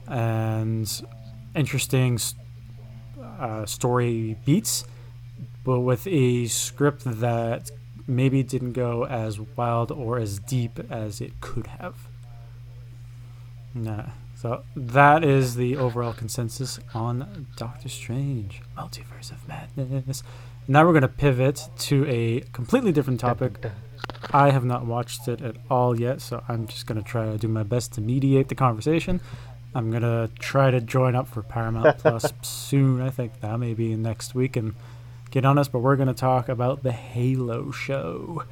[0.08, 1.02] and
[1.54, 2.18] interesting
[3.38, 4.84] uh, story beats,
[5.64, 7.70] but with a script that
[8.06, 11.96] maybe didn't go as wild or as deep as it could have.
[13.74, 14.06] Nah.
[14.36, 20.22] So that is the overall consensus on Doctor Strange, Multiverse of Madness.
[20.68, 23.64] Now we're going to pivot to a completely different topic.
[24.32, 27.38] I have not watched it at all yet, so I'm just going to try to
[27.38, 29.20] do my best to mediate the conversation.
[29.76, 33.02] I'm gonna try to join up for Paramount Plus soon.
[33.02, 34.74] I think that may be next week and
[35.30, 35.68] get on us.
[35.68, 38.44] But we're gonna talk about the Halo show.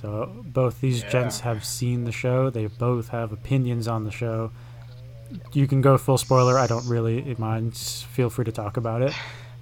[0.00, 1.10] So both these yeah.
[1.10, 2.48] gents have seen the show.
[2.48, 4.50] They both have opinions on the show.
[5.52, 6.58] You can go full spoiler.
[6.58, 7.76] I don't really mind.
[7.76, 9.12] Feel free to talk about it.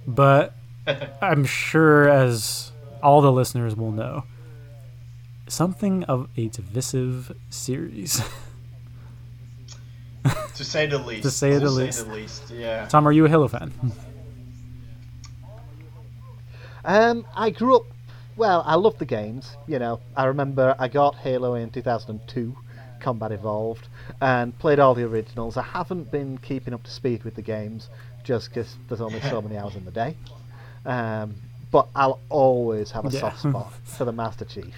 [0.07, 0.55] But
[1.21, 2.71] I'm sure, as
[3.03, 4.23] all the listeners will know,
[5.51, 8.21] something of a divisive series.
[10.55, 11.23] to say the least.
[11.23, 12.05] to say the least.
[12.05, 12.49] The least.
[12.51, 12.87] Yeah.
[12.87, 13.73] Tom, are you a Halo fan?
[16.85, 17.83] Um, I grew up.
[18.37, 19.55] Well, I love the games.
[19.67, 22.55] You know, I remember I got Halo in 2002,
[22.99, 23.87] Combat Evolved,
[24.21, 25.57] and played all the originals.
[25.57, 27.89] I haven't been keeping up to speed with the games
[28.23, 30.15] just because there's only so many hours in the day.
[30.85, 31.35] Um,
[31.71, 33.19] but I'll always have a yeah.
[33.19, 34.73] soft spot for the Master Chief.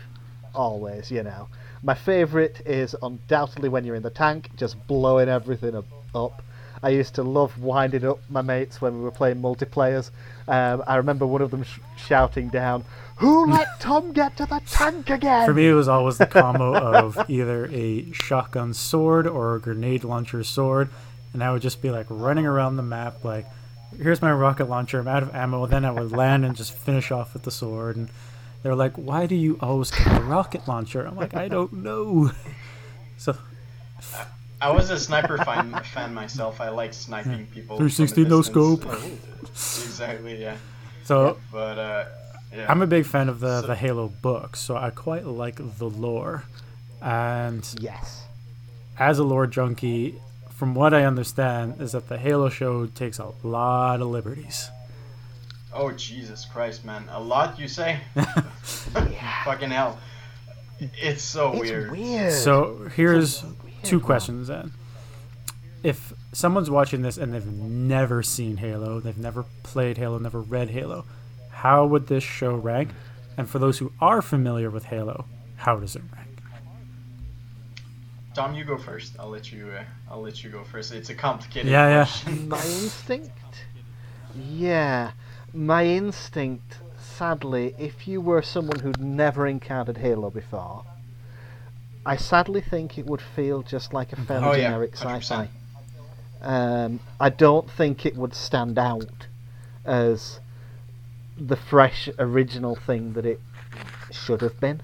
[0.56, 1.48] Always, you know.
[1.82, 5.84] My favourite is undoubtedly when you're in the tank, just blowing everything
[6.16, 6.44] up.
[6.84, 10.12] I used to love winding up my mates when we were playing multiplayers.
[10.48, 12.84] Um, I remember one of them sh- shouting down,
[13.18, 16.76] "Who let Tom get to the tank again?" For me, it was always the combo
[16.78, 20.90] of either a shotgun sword or a grenade launcher sword,
[21.32, 23.46] and I would just be like running around the map like,
[23.98, 25.00] "Here's my rocket launcher.
[25.00, 27.96] I'm out of ammo." Then I would land and just finish off with the sword
[27.96, 28.10] and
[28.64, 32.32] they're like, "Why do you always carry a rocket launcher?" I'm like, "I don't know."
[33.16, 33.38] So.
[34.60, 36.60] I was a sniper fan, fan myself.
[36.60, 37.78] I like sniping people.
[37.78, 38.86] 360 no scope.
[39.54, 40.58] exactly, yeah.
[41.04, 42.06] So, but uh,
[42.54, 42.66] yeah.
[42.70, 45.90] I'm a big fan of the so, the Halo books, so I quite like the
[45.90, 46.44] lore.
[47.02, 48.26] And yes,
[48.98, 50.20] as a lore junkie,
[50.52, 54.70] from what I understand, is that the Halo show takes a lot of liberties.
[55.74, 57.06] Oh Jesus Christ, man!
[57.10, 58.00] A lot you say?
[59.46, 60.00] Fucking hell!
[60.80, 61.92] It's so it's weird.
[61.92, 62.34] weird.
[62.34, 64.72] So here's so weird, two questions then.
[65.84, 70.70] If someone's watching this and they've never seen Halo, they've never played Halo, never read
[70.70, 71.06] Halo,
[71.52, 72.90] how would this show rank?
[73.38, 75.26] And for those who are familiar with Halo,
[75.58, 76.30] how does it rank?
[78.34, 79.14] Tom, you go first.
[79.20, 79.70] I'll let you.
[79.78, 80.92] Uh, I'll let you go first.
[80.92, 81.72] It's a complicated.
[81.72, 82.36] Yeah, question.
[82.36, 82.46] yeah.
[82.48, 83.32] My instinct.
[84.36, 85.12] Yeah,
[85.54, 90.84] my instinct, sadly, if you were someone who'd never encountered Halo before,
[92.06, 95.50] I sadly think it would feel just like a fairly oh, generic yeah, sci-fi.
[96.42, 99.28] Um, I don't think it would stand out
[99.86, 100.40] as
[101.38, 103.40] the fresh, original thing that it
[104.12, 104.82] should have been.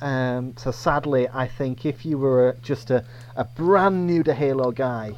[0.00, 4.70] Um, so sadly, I think if you were just a, a brand new to Halo
[4.70, 5.14] guy,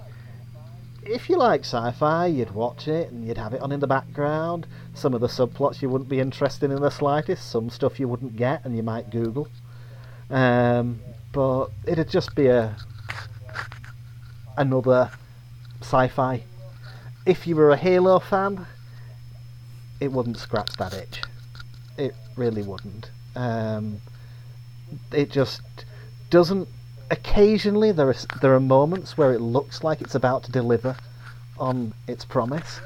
[1.08, 4.66] if you like sci-fi, you'd watch it and you'd have it on in the background.
[4.94, 7.50] Some of the subplots you wouldn't be interested in the slightest.
[7.50, 9.48] Some stuff you wouldn't get and you might Google.
[10.30, 11.00] Um,
[11.32, 12.76] but it'd just be a
[14.56, 15.10] another
[15.80, 16.42] sci-fi.
[17.24, 18.66] If you were a Halo fan,
[20.00, 21.22] it wouldn't scratch that itch.
[21.96, 23.10] It really wouldn't.
[23.34, 24.00] Um,
[25.12, 25.62] it just
[26.30, 26.68] doesn't.
[27.10, 30.96] Occasionally, there are there are moments where it looks like it's about to deliver
[31.58, 32.80] on its promise.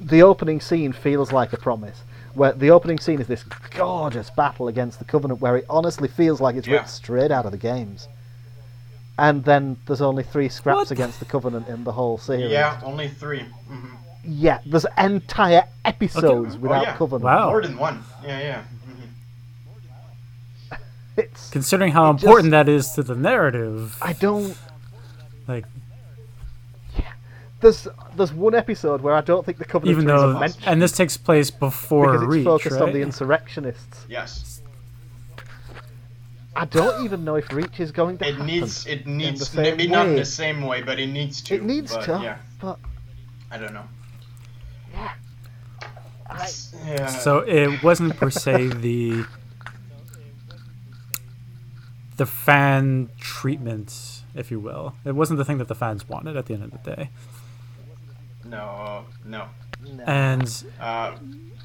[0.00, 2.02] The opening scene feels like a promise.
[2.34, 3.42] Where the opening scene is this
[3.74, 6.74] gorgeous battle against the Covenant, where it honestly feels like it's Yeah.
[6.76, 8.08] ripped straight out of the games.
[9.18, 10.90] And then there's only three scraps What?
[10.90, 12.50] against the Covenant in the whole series.
[12.50, 13.94] Yeah, only 3 hmm
[14.24, 16.58] Yeah, there's entire episodes Okay.
[16.62, 16.96] without Oh, yeah.
[16.96, 17.24] Covenant.
[17.24, 17.46] Wow.
[17.50, 18.04] More than one.
[18.24, 18.62] Yeah, yeah.
[21.16, 24.56] It's Considering how It important just- that is to the narrative, I don't.
[25.46, 25.64] like
[27.60, 27.86] There's
[28.16, 30.92] there's one episode where I don't think the Covenant even though, even mentioned and this
[30.92, 32.82] takes place before because it's focused right?
[32.82, 34.04] on the insurrectionists.
[34.08, 34.60] Yes.
[36.54, 38.46] I don't even know if Reach is going to It happen.
[38.46, 38.86] needs.
[38.86, 39.40] It needs.
[39.40, 41.54] the same Maybe not in the same way, but it needs to.
[41.54, 42.36] It needs but, to, Yeah.
[42.60, 42.78] but
[43.50, 43.84] I don't know.
[46.30, 46.48] I,
[46.86, 47.06] Yeah.
[47.06, 49.24] So it wasn't per se the
[52.16, 54.94] the fan treatment, if you will.
[55.04, 57.10] It wasn't the thing that the fans wanted at the end of the day.
[58.44, 59.04] no.
[59.24, 59.46] No.
[59.94, 60.04] no.
[60.04, 61.12] And Uh,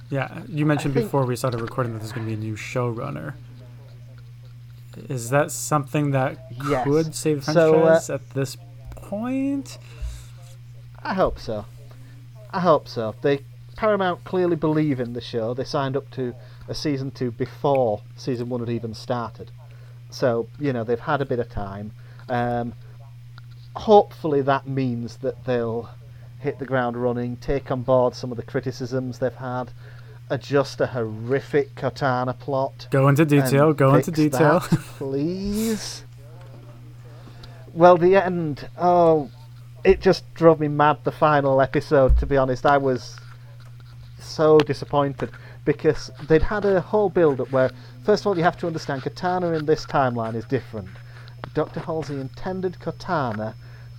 [0.10, 2.56] yeah, you mentioned think- before we started recording that there's going to be a new
[2.56, 3.34] showrunner.
[5.10, 6.38] Is that something that
[6.68, 6.84] Yes.
[6.84, 8.58] could save the So, uh, franchise at this
[8.96, 9.78] point?
[11.04, 11.66] I hope so.
[12.52, 13.14] I hope so.
[13.22, 13.42] They
[13.76, 15.54] Paramount clearly believe in the show.
[15.54, 16.34] They signed up to
[16.68, 19.52] a season two before season one had even started.
[20.10, 21.92] So you know they've had a bit of time.
[22.30, 22.74] Um,
[23.76, 25.90] hopefully that means that they'll
[26.40, 29.72] hit the ground running, take on board some of the criticisms they've had,
[30.30, 32.88] adjust a horrific Cortana plot.
[32.92, 33.74] Go into detail.
[33.74, 34.60] Go into detail.
[34.60, 36.04] that, please.
[37.74, 38.68] Well, the end.
[38.78, 39.30] Oh,
[39.84, 40.98] it just drove me mad.
[41.04, 42.18] The final episode.
[42.18, 43.18] To be honest, I was
[44.20, 45.32] so disappointed
[45.66, 47.70] because they'd had a whole build-up where,
[48.08, 50.88] first of all, you have to understand Cortana in this timeline is different.
[51.54, 51.82] Dr.
[51.82, 53.54] Halsey intended Cortana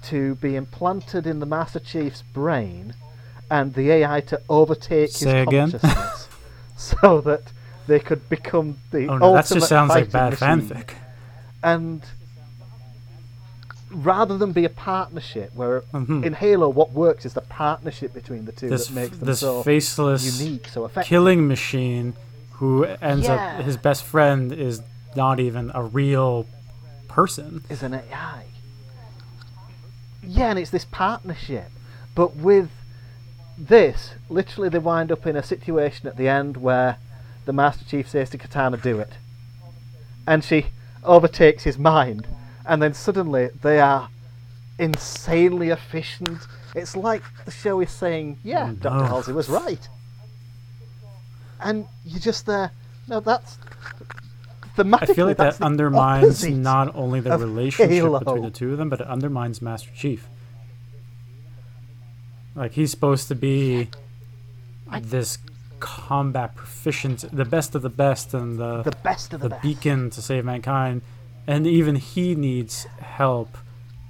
[0.04, 2.94] to be implanted in the Master Chief's brain,
[3.50, 5.70] and the AI to overtake Say his again?
[5.72, 6.28] consciousness,
[6.76, 7.42] so that
[7.86, 10.48] they could become the oh no, that ultimate just sounds like bad machine.
[10.70, 10.90] fanfic.
[11.62, 12.00] And
[13.90, 16.24] rather than be a partnership, where Mhm.
[16.24, 19.40] in Halo what works is the partnership between the two This that makes them this
[19.40, 21.08] so faceless unique, so effective.
[21.10, 22.14] killing machine
[22.58, 23.58] who ends Yeah.
[23.58, 24.82] up his best friend is
[25.16, 26.46] not even a real
[27.08, 27.64] person.
[27.68, 28.44] is an AI.
[30.22, 31.70] Yeah, and it's this partnership.
[32.14, 32.70] But with
[33.56, 36.96] this, literally they wind up in a situation at the end where
[37.44, 39.12] the Master Chief says to Cortana, do it.
[40.26, 40.66] And she
[41.04, 42.26] overtakes his mind.
[42.66, 44.10] And then suddenly they are
[44.78, 46.40] insanely efficient.
[46.74, 48.96] It's like the show is saying, yeah, Oh, Dr.
[48.98, 49.04] no.
[49.04, 49.88] Halsey was right.
[51.60, 52.70] And you're just there,
[53.08, 53.58] no, that's.
[54.76, 58.18] Thematically, I feel like that undermines not only the relationship Halo.
[58.20, 60.28] between the two of them, but it undermines Master Chief.
[62.54, 63.88] Like he's supposed to be
[64.88, 65.38] I- this
[65.80, 69.62] combat proficient, the best of the best, and the the best of the, the best.
[69.62, 71.02] beacon to save mankind,
[71.46, 73.56] and even he needs help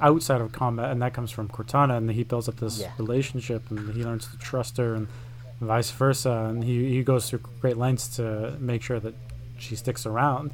[0.00, 2.90] outside of combat, and that comes from Cortana, and he builds up this Yeah.
[2.98, 5.08] relationship, and he learns to trust her, and
[5.60, 9.14] vice versa, and he, he goes through great lengths to make sure that
[9.58, 10.52] she sticks around.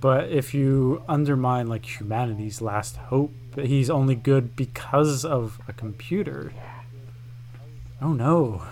[0.00, 6.52] But if you undermine like humanity's last hope, he's only good because of a computer.
[8.00, 8.62] Oh no.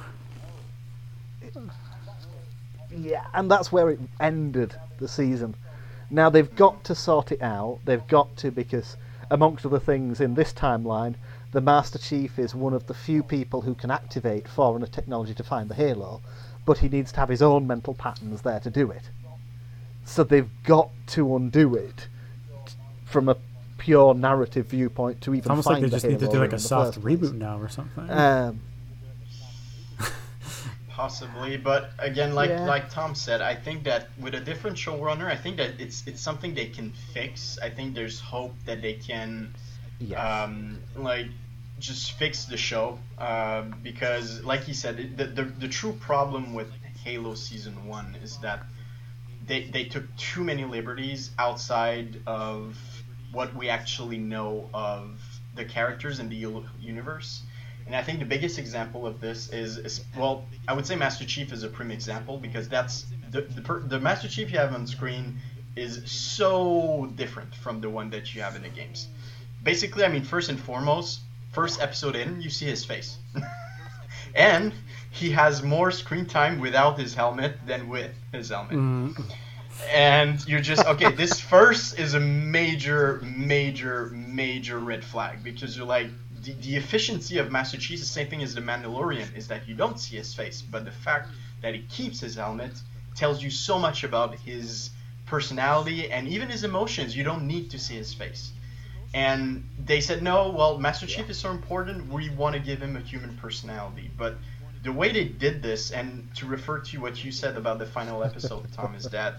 [2.93, 5.55] Yeah, and that's where it ended the season.
[6.11, 7.79] Now they've got to sort it out.
[7.85, 8.97] They've got to because,
[9.31, 11.15] amongst other things, in this timeline,
[11.53, 15.43] the Master Chief is one of the few people who can activate Forerunner technology to
[15.43, 16.21] find the Halo,
[16.65, 19.11] but he needs to have his own mental patterns there to do it.
[20.05, 22.09] So they've got to undo it
[23.05, 23.37] from a
[23.79, 26.33] pure narrative viewpoint to even It's almost find like they the just need to Halo
[26.35, 27.19] do like a soft first place.
[27.19, 28.11] reboot now or something.
[28.11, 28.61] Um,
[30.89, 32.67] Possibly, but again, like Yeah.
[32.67, 36.21] like Tom said, I think that with a different showrunner, I think that it's it's
[36.21, 37.59] something they can fix.
[37.63, 39.55] I think there's hope that they can,
[40.01, 40.19] yes.
[40.19, 41.27] um, like,
[41.79, 42.99] just fix the show.
[43.19, 46.71] Uh, because, like he said, the, the the true problem with
[47.05, 48.65] Halo season one is that
[49.47, 52.77] they they took too many liberties outside of
[53.33, 55.21] what we actually know of
[55.55, 57.43] the characters in the universe.
[57.87, 61.25] And I think the biggest example of this is, is well, I would say Master
[61.25, 64.87] Chief is a prime example because that's the the, the Master Chief you have on
[64.87, 65.39] screen
[65.77, 69.09] is so different from the one that you have in the games.
[69.63, 71.21] Basically, I mean, first and foremost,
[71.53, 73.19] first episode in, you see his face,
[74.35, 74.73] and
[75.11, 78.73] he has more screen time without his helmet than with his helmet.
[78.73, 79.23] Mm,
[79.93, 81.13] And you're just okay.
[81.17, 86.09] This first is a major, major, major red flag because you're like
[86.43, 89.69] the, the efficiency of Master Chief is the same thing as the Mandalorian is that
[89.69, 91.29] you don't see his face, but the fact
[91.61, 92.73] that he keeps his helmet
[93.15, 94.91] tells you so much about his
[95.27, 97.17] personality and even his emotions.
[97.17, 98.53] You don't need to see his face.
[99.13, 100.51] And they said no.
[100.51, 102.13] Well, Master Chief is so important.
[102.13, 104.37] We want to give him a human personality, but
[104.83, 108.23] the way they did this, and to refer to what you said about the final
[108.25, 109.35] episode, Tom, is that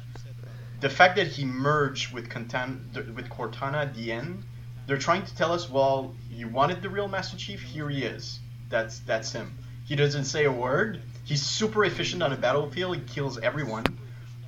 [0.82, 4.44] the fact that he merged with Contan- with Cortana at the end,
[4.88, 8.40] they're trying to tell us, well, you wanted the real Master Chief, here he is.
[8.70, 9.58] That's that's him.
[9.86, 11.02] He doesn't say a word.
[11.24, 12.96] He's super efficient on a battlefield.
[12.96, 13.86] He kills everyone,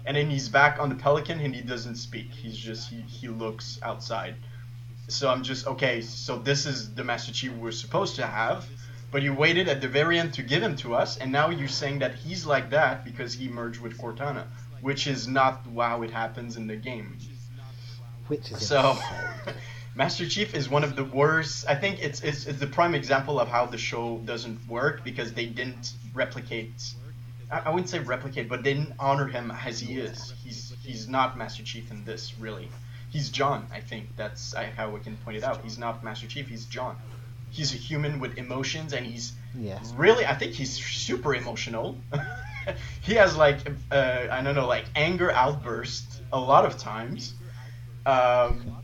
[0.05, 2.31] and then he's back on the Pelican and he doesn't speak.
[2.31, 4.35] He's just he, he looks outside.
[5.07, 6.01] So I'm just okay.
[6.01, 8.65] So this is the Master Chief we're supposed to have,
[9.11, 11.67] but you waited at the very end to give him to us, and now you're
[11.67, 14.45] saying that he's like that because he merged with Cortana,
[14.81, 17.17] which is not how it happens in the game.
[18.27, 18.97] Which is So.
[19.95, 21.67] Master Chief is one of the worst.
[21.67, 25.33] I think it's, it's it's the prime example of how the show doesn't work because
[25.33, 26.95] they didn't replicate.
[27.51, 30.33] I, I wouldn't say replicate, but they didn't honor him as he is.
[30.43, 32.69] He's he's not Master Chief in this really.
[33.13, 33.67] He's John.
[33.71, 35.61] I think that's how we can point it out.
[35.63, 36.47] He's not Master Chief.
[36.47, 36.95] He's John.
[37.51, 39.93] He's a human with emotions, and he's Yes.
[39.95, 41.95] really I think he's super emotional.
[43.01, 43.59] he has like
[43.91, 47.35] uh, I don't know like anger outbursts a lot of times.
[48.07, 48.77] Um,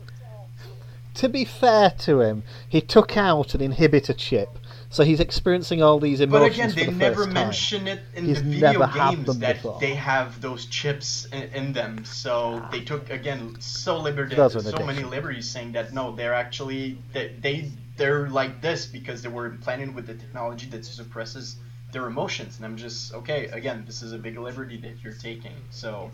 [1.14, 4.59] To be fair to him, he took out an inhibitor chip,
[4.92, 7.34] so he's experiencing all these but emotions again, for they the never first time.
[7.34, 9.78] mention it in He's the video never had games them that before.
[9.80, 12.04] they have those chips in, in them.
[12.04, 16.98] So they took again so liberty, so an many liberties, saying that no, they're actually
[17.12, 21.56] they, they they're like this because they were implanted with the technology that suppresses
[21.92, 22.56] their emotions.
[22.56, 23.46] And I'm just okay.
[23.46, 25.54] Again, this is a big liberty that you're taking.
[25.70, 26.10] So.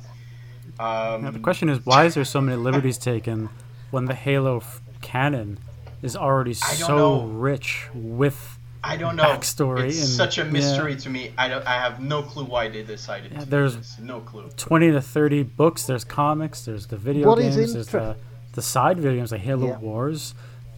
[0.80, 3.48] Um, Now, the question is, why is there so many liberties taken
[3.92, 5.58] when the Halo f- canon
[6.02, 7.26] is already so know.
[7.26, 8.55] rich with
[8.88, 9.24] I don't know.
[9.24, 10.50] backstory It's and- such a yeah.
[10.50, 11.32] mystery to me.
[11.36, 11.66] I don't.
[11.66, 13.96] I have no clue why they decided Yeah, to do there's- this.
[14.00, 14.48] No clue.
[14.56, 15.84] 20 to 30 books?
[15.86, 18.16] There's comics, there's the video What is games, there's the,
[18.52, 19.78] the side video games like Halo Yeah.
[19.78, 20.34] Wars.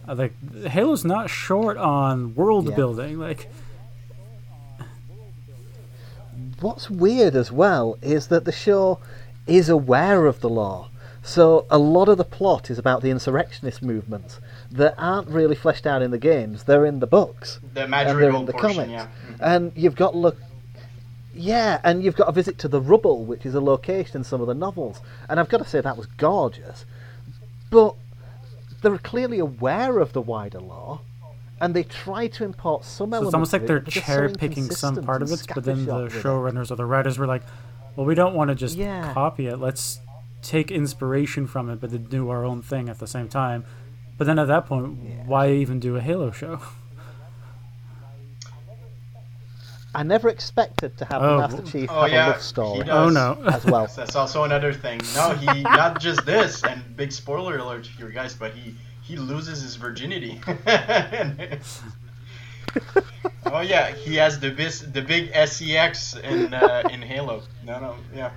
[0.07, 0.33] Uh, like
[0.65, 2.75] Halo's not short on world Yeah.
[2.75, 3.19] building.
[3.19, 3.49] Like
[6.61, 8.99] What's weird as well is that the show
[9.47, 10.87] is aware of the lore.
[11.23, 14.39] So a lot of the plot is about the insurrectionist movements
[14.71, 16.63] that aren't really fleshed out in the games.
[16.63, 17.59] They're in the books.
[17.73, 18.91] The and they're in the portion, comics.
[18.91, 19.07] yeah.
[19.29, 19.35] Mhm.
[19.39, 20.37] And you've got look
[21.33, 24.41] Yeah, and you've got a visit to the rubble, which is a location in some
[24.41, 24.99] of the novels.
[25.29, 26.85] And I've got to say that was gorgeous.
[27.69, 27.95] But
[28.81, 31.01] they're clearly aware of the wider lore,
[31.61, 33.27] and they try to import some so elements.
[33.29, 35.91] it's almost like they're but so cherry picking some part of it, but then the
[35.93, 36.23] scattershot with it.
[36.23, 37.43] showrunners or the writers were like,
[37.95, 39.13] "Well, we don't want to just Yeah.
[39.13, 39.57] copy it.
[39.59, 39.99] Let's
[40.41, 43.65] take inspiration from it, but then do our own thing at the same time."
[44.19, 45.23] But then at that point, Yeah.
[45.25, 46.59] why even do a Halo show?
[49.95, 52.41] I never expected to have Oh, the Master w- Chief Oh have yeah, a love
[52.41, 52.89] story.
[52.91, 53.41] Oh no!
[53.51, 53.87] as well.
[53.95, 54.99] That's also another thing.
[55.15, 59.15] No, he not just this, and big spoiler alert to you guys, but he he
[59.17, 60.39] loses his virginity.
[63.47, 67.41] oh yeah, he has the bis, the big sex in uh, in Halo.
[67.65, 68.29] No, no, yeah,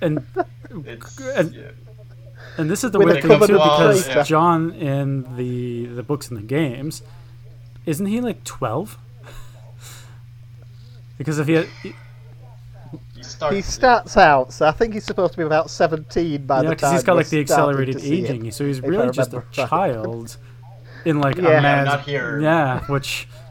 [0.00, 0.24] and
[0.86, 1.70] it's And- yeah.
[2.56, 4.22] And this is the With weird a thing too, because traitor.
[4.22, 7.02] John in the the books and the games,
[7.86, 8.96] isn't he like twelve?
[11.18, 13.56] because if he, had, he starts.
[13.56, 16.68] He starts out, so I think he's supposed to be about 17 by yeah, the
[16.70, 16.92] because time.
[16.94, 18.36] he's got we're like the starting accelerated to see him.
[18.36, 20.36] aging, so he's really just a child
[21.04, 21.58] in like Yeah.
[21.58, 22.40] a man's not here.
[22.40, 23.43] yeah, which He's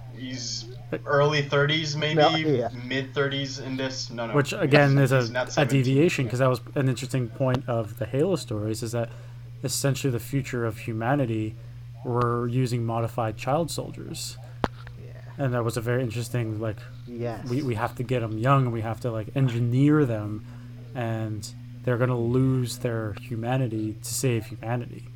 [1.06, 2.70] early 30s, maybe No, yeah.
[2.86, 4.10] mid 30s in this.
[4.10, 4.34] No, no.
[4.34, 5.28] which again is a,
[5.58, 9.10] a deviation because that was an interesting point of the Halo stories is that
[9.64, 11.56] essentially the future of humanity
[12.06, 14.38] were using modified child soldiers,
[15.04, 15.12] Yeah.
[15.46, 16.78] and that was a very interesting like
[17.08, 17.48] Yes.
[17.50, 20.46] we, we have to get them young and we have to like engineer them
[20.96, 25.08] and they're going to lose their humanity to save humanity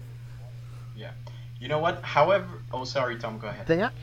[0.95, 1.11] Yeah.
[1.59, 2.03] You know what?
[2.03, 3.39] However, oh sorry, Tom.
[3.39, 3.65] Go ahead.
[3.67, 3.93] They ac-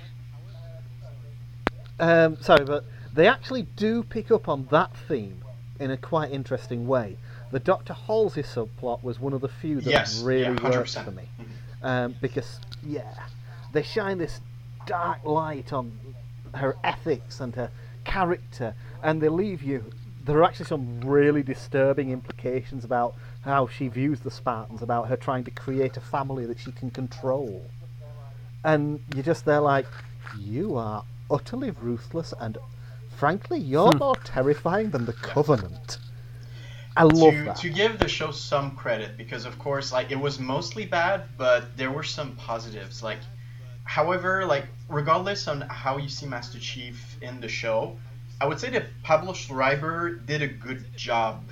[2.01, 5.43] um, sorry, but they actually do pick up on that theme
[5.79, 7.17] in a quite interesting way.
[7.51, 11.11] The Doctor Halsey subplot was one of the few that Yes, really yeah, worked for
[11.11, 11.29] me.
[11.39, 11.87] Mhm.
[11.87, 13.15] Um, because, yeah,
[13.73, 14.41] they shine this
[14.87, 15.99] dark light on
[16.55, 17.71] her ethics and her
[18.05, 19.93] character, and they leave you.
[20.25, 25.17] There are actually some really disturbing implications about how she views the Spartans, about her
[25.17, 27.63] trying to create a family that she can control.
[28.65, 29.87] And you're just there like,
[30.39, 32.59] you are utterly ruthless, and
[33.09, 33.99] frankly, you're Hmm.
[33.99, 35.99] more terrifying than the Covenant.
[36.97, 37.57] I love to, that.
[37.57, 41.77] to give the show some credit because of course like it was mostly bad but
[41.77, 43.19] there were some positives like
[43.85, 47.99] however like regardless on how you see master chief in the show
[48.41, 51.51] i would say that pablo schreiber did a good job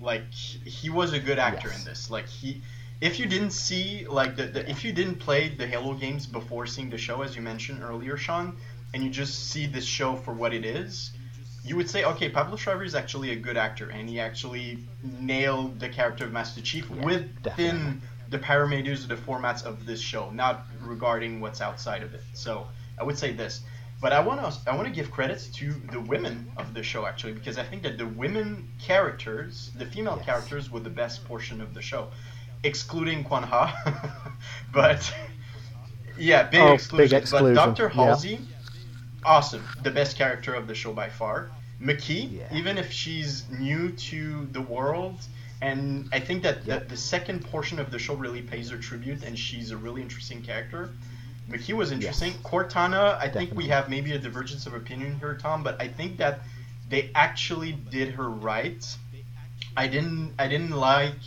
[0.00, 1.78] like he was a good actor Yes.
[1.78, 2.62] in this like he
[3.00, 6.66] if you didn't see like the, the if you didn't play the halo games before
[6.66, 8.56] seeing the show as you mentioned earlier sean
[8.94, 11.10] and you just see this show for what it is
[11.64, 15.80] you would say, okay, Pablo Schreiber is actually a good actor, and he actually nailed
[15.80, 18.00] the character of Master Chief Yeah, within definitely.
[18.28, 22.22] the parameters, of the formats of this show, not regarding what's outside of it.
[22.34, 22.66] So
[22.98, 23.62] I would say this,
[24.02, 27.06] but I want to I want to give credits to the women of the show
[27.06, 30.26] actually, because I think that the women characters, the female Yes.
[30.26, 32.08] characters, were the best portion of the show,
[32.62, 34.34] excluding Kwan Ha,
[34.72, 35.14] but
[36.18, 37.18] yeah, big Oh, big exclusion.
[37.18, 37.88] exclusion, But Dr.
[37.94, 38.16] yeah.
[39.24, 39.64] Awesome.
[39.82, 41.50] The best character of the show by far.
[41.80, 42.48] McKee, Yeah.
[42.56, 45.18] even if she's new to the world,
[45.60, 46.78] and I think that Yeah.
[46.78, 50.02] the, the second portion of the show really pays her tribute, and she's a really
[50.02, 50.90] interesting character.
[51.50, 52.32] McKee was interesting.
[52.32, 52.42] Yes.
[52.42, 56.16] Cortana, I think we have maybe a divergence of opinion here, Tom, but I think
[56.18, 56.40] that
[56.88, 58.84] they actually did her right.
[59.76, 61.18] I didn't I didn't like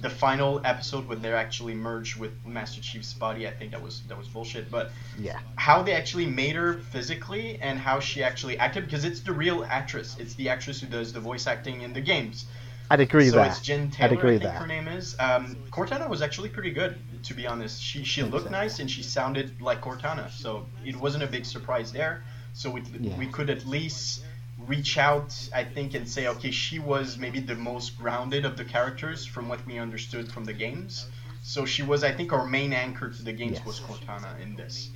[0.00, 3.48] the final episode when they're actually merged with Master Chief's body.
[3.48, 4.70] I think that was that was bullshit.
[4.70, 5.38] But Yeah.
[5.56, 9.64] how they actually made her physically and how she actually acted because it's the real
[9.64, 10.16] actress.
[10.18, 12.44] It's the actress who does the voice acting in the games.
[12.90, 13.46] I'd agree so there.
[13.46, 14.52] it's Jen I'd agree I think there.
[14.52, 15.16] her name is.
[15.18, 17.82] Um, Cortana was actually pretty good, to be honest.
[17.82, 18.50] She she looked so.
[18.50, 22.22] nice and she sounded like Cortana, so it wasn't a big surprise there.
[22.52, 23.16] So we Yeah.
[23.18, 24.24] we could at least
[24.66, 28.64] reach out, I think, and say, okay, she was maybe the most grounded of the
[28.64, 31.06] characters from what we understood from the games.
[31.42, 33.66] So she was, I think, our main anchor to the games Yes.
[33.66, 34.90] was Cortana in this.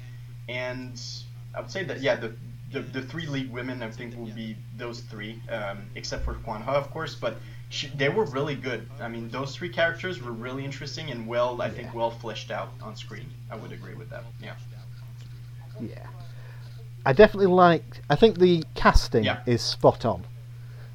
[0.48, 1.00] And
[1.54, 2.34] I would say that yeah, the
[2.72, 6.62] the, the three lead women I think will be those three, um, except for Kwan
[6.62, 7.36] Ha, of course, but
[7.68, 8.88] she, they were really good.
[9.00, 12.70] I mean, those three characters were really interesting and well, I think, well fleshed out
[12.80, 13.28] on screen.
[13.50, 14.22] I would agree with that.
[14.40, 14.54] Yeah.
[15.80, 16.06] Yeah.
[17.04, 18.02] I definitely like.
[18.10, 19.40] I think the casting Yeah.
[19.46, 20.24] is spot on.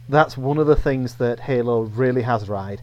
[0.07, 2.79] That's one of the things that Halo really has right.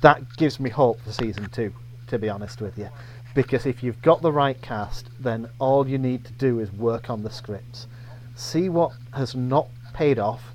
[0.00, 1.72] That gives me hope for season two,
[2.08, 2.88] to be honest with you.
[3.34, 7.10] Because if you've got the right cast, then all you need to do is work
[7.10, 7.86] on the scripts.
[8.34, 10.54] See what has not paid off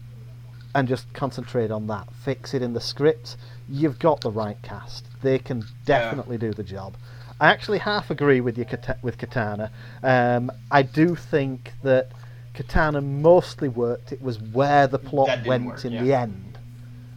[0.73, 2.07] and just concentrate on that.
[2.13, 3.37] Fix it in the scripts.
[3.67, 5.05] You've got the right cast.
[5.21, 6.95] They can definitely do the job.
[7.39, 8.65] I actually half agree with you
[9.01, 9.69] with Cortana.
[10.03, 12.11] Um, I do think that
[12.53, 14.11] Cortana mostly worked.
[14.11, 16.03] It was where the plot went work, in yeah.
[16.03, 16.57] the end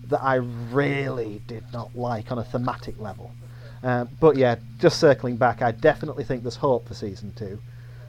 [0.09, 3.33] that I really did not like on a thematic level.
[3.83, 7.59] Uh, but yeah, just circling back, I definitely think there's hope for season two.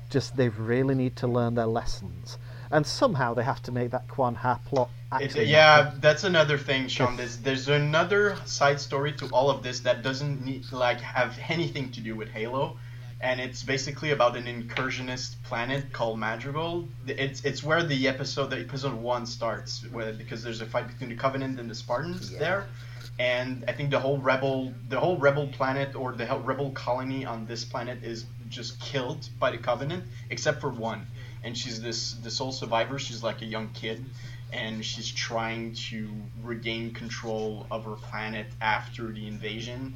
[0.10, 2.38] Just they really need to learn their lessons,
[2.74, 5.46] and somehow they have to make that Kwan Ha plot It, actually.
[5.46, 5.98] yeah, matter.
[6.02, 7.16] that's another thing, Sean.
[7.18, 11.92] There's, there's another side story to all of this that doesn't need like have anything
[11.92, 12.78] to do with Halo,
[13.22, 16.88] and it's basically about an incursionist planet called Madrigal.
[17.08, 21.10] It's it's where the episode the episode one starts, where because there's a fight between
[21.10, 22.40] the Covenant and the Spartans Yeah.
[22.40, 22.62] there,
[23.20, 27.46] and I think the whole rebel the whole rebel planet or the rebel colony on
[27.46, 31.08] this planet is just killed by the Covenant, except for one,
[31.44, 33.00] and she's this the sole survivor.
[33.00, 34.04] She's like a young kid
[34.52, 36.10] and she's trying to
[36.44, 39.96] regain control of her planet after the invasion.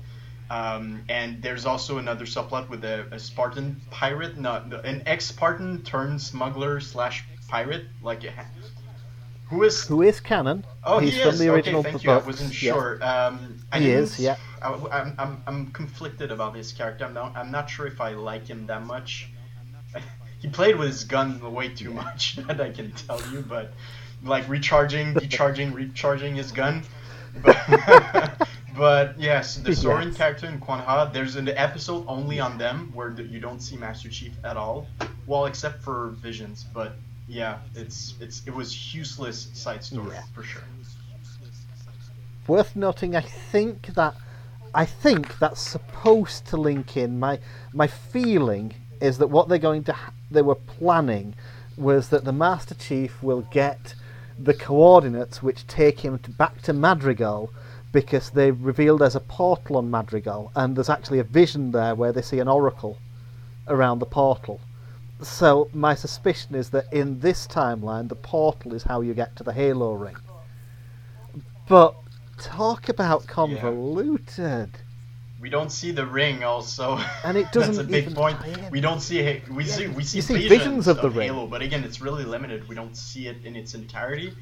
[0.50, 6.22] Um, and there's also another subplot with a, a Spartan pirate, not an ex-Spartan turned
[6.22, 8.32] smuggler slash pirate, like a,
[9.50, 10.66] who is Who is canon?
[10.84, 11.39] Oh, He's he from is.
[11.39, 12.12] the original okay, thank you.
[12.12, 12.74] I wasn't yeah.
[12.74, 13.00] sure.
[13.02, 14.36] Um, I He is, yeah.
[14.62, 17.06] I, am I'm, I'm conflicted about this character.
[17.06, 19.30] I'm not, I'm not sure if I like him that much.
[20.40, 23.74] He played with his gun way too much, that I can tell you, but
[24.24, 26.84] like recharging, decharging, recharging his gun.
[27.44, 27.58] But,
[28.78, 30.18] but yes, the Soren Yes.
[30.18, 34.10] character in Kwan Ha, there's an episode only on them where you don't see Master
[34.10, 34.88] Chief at all.
[35.28, 36.94] Well, except for Visions, but
[37.28, 40.24] yeah, it's it's it was useless side story Yeah.
[40.34, 40.64] for sure.
[42.48, 44.16] Worth noting, I think that
[44.74, 47.20] I think that's supposed to link in.
[47.20, 47.40] My
[47.74, 51.36] my feeling is that what they're going to ha- they were planning
[51.78, 53.93] was that the Master Chief will get
[54.38, 57.52] the coordinates which take him to, back to Madrigal
[57.91, 62.12] because they revealed there's a portal on Madrigal and there's actually a vision there where
[62.12, 62.98] they see an oracle
[63.68, 64.60] around the portal
[65.22, 69.43] so my suspicion is that in this timeline, the portal is how you get to
[69.43, 70.18] the Halo ring.
[71.68, 71.95] But
[72.39, 74.70] talk about convoluted.
[75.40, 76.98] We don't see the ring, also.
[77.24, 77.76] And it doesn't.
[77.76, 78.38] That's a big even point.
[78.72, 81.28] We don't see Ha- we Yeah, see we see, see visions, visions of the ring.
[81.30, 82.68] Halo, but again, it's really limited.
[82.68, 84.34] We don't see it in its entirety.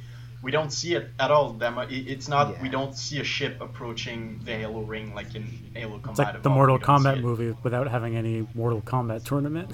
[0.41, 1.53] We don't see it at all.
[1.53, 2.61] That mu- It's not.
[2.61, 5.43] We don't see a ship approaching the Halo ring like in
[5.73, 6.09] Halo Combat.
[6.11, 9.71] It's like the Mortal We Kombat movie without having any Mortal Kombat tournament.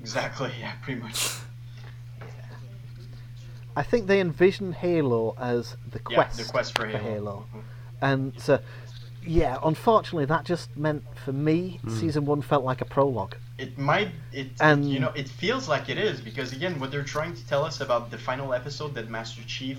[0.00, 0.50] Exactly.
[0.60, 0.72] Yeah.
[0.82, 1.28] Pretty much.
[3.76, 6.16] I think they envision Halo as the Yeah.
[6.16, 7.46] quest, The quest for Halo.
[7.54, 7.62] Mhm.
[8.02, 8.58] And so,
[9.26, 11.90] yeah, unfortunately, that just meant for me, Hmm.
[11.90, 13.36] season one felt like a prologue.
[13.58, 14.10] It might.
[14.32, 14.48] It.
[14.60, 15.12] And- you know.
[15.14, 18.18] It feels like it is because again, what they're trying to tell us about the
[18.18, 19.78] final episode that Master Chief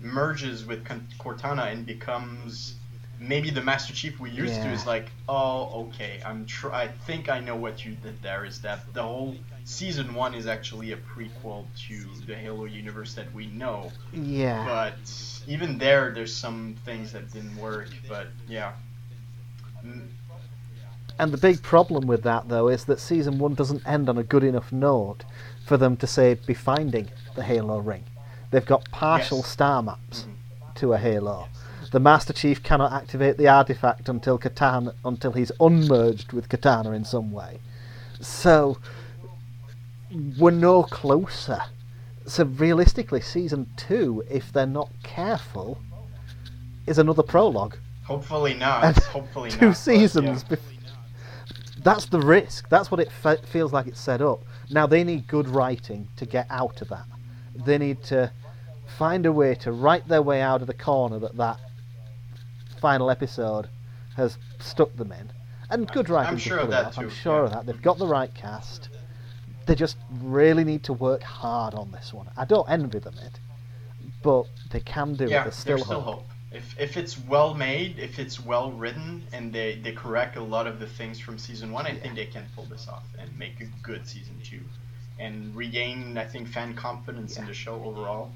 [0.00, 0.84] merges with
[1.18, 2.74] Cortana and becomes
[3.18, 7.28] maybe the Master Chief we used to is like, oh, okay, I'm tr- I think
[7.28, 8.44] I know what you did there.
[8.44, 13.32] Is that the whole season one is actually a prequel to the Halo universe that
[13.34, 14.64] we know, Yeah.
[14.66, 14.94] but
[15.46, 17.88] even there, there's some things that didn't work.
[18.08, 18.72] But yeah.
[19.84, 20.08] Mm,
[21.18, 24.22] And the big problem with that, though, is that season one doesn't end on a
[24.22, 25.24] good enough note
[25.66, 28.04] for them to say be finding the Halo ring.
[28.50, 29.46] They've got partial Yes.
[29.48, 30.26] star maps
[30.76, 31.48] to a Halo.
[31.90, 37.04] The Master Chief cannot activate the artifact until Cortana until he's unmerged with Cortana in
[37.04, 37.58] some way.
[38.20, 38.78] So
[40.38, 41.60] we're no closer.
[42.26, 45.78] So realistically, season two, if they're not careful,
[46.86, 48.84] is another prologue Hopefully not.
[48.84, 49.58] and Hopefully not.
[49.58, 50.44] two but, seasons.
[50.48, 50.56] yeah.
[50.56, 52.68] bef- That's the risk.
[52.68, 54.42] That's what it fe- feels like it's set up.
[54.70, 57.04] Now they need good writing to get out of that.
[57.54, 58.30] They need to
[58.98, 61.58] find a way to write their way out of the corner that that
[62.80, 63.68] final episode
[64.16, 65.30] has stuck them in.
[65.70, 66.32] And good writing.
[66.32, 66.98] I'm sure of that off.
[66.98, 67.44] I'm sure yeah.
[67.44, 67.66] of that.
[67.66, 68.88] They've got the right cast.
[69.72, 72.26] They just really need to work hard on this one.
[72.36, 73.40] I don't envy them it,
[74.22, 75.30] but they can do it.
[75.30, 76.14] yeah, There's still, there's still hope.
[76.16, 76.28] hope.
[76.52, 80.66] If, if it's well made, if it's well written, and they, they correct a lot
[80.66, 83.62] of the things from season one, I think they can pull this off and make
[83.62, 84.60] a good season two,
[85.18, 88.30] and regain I think fan confidence in the show overall.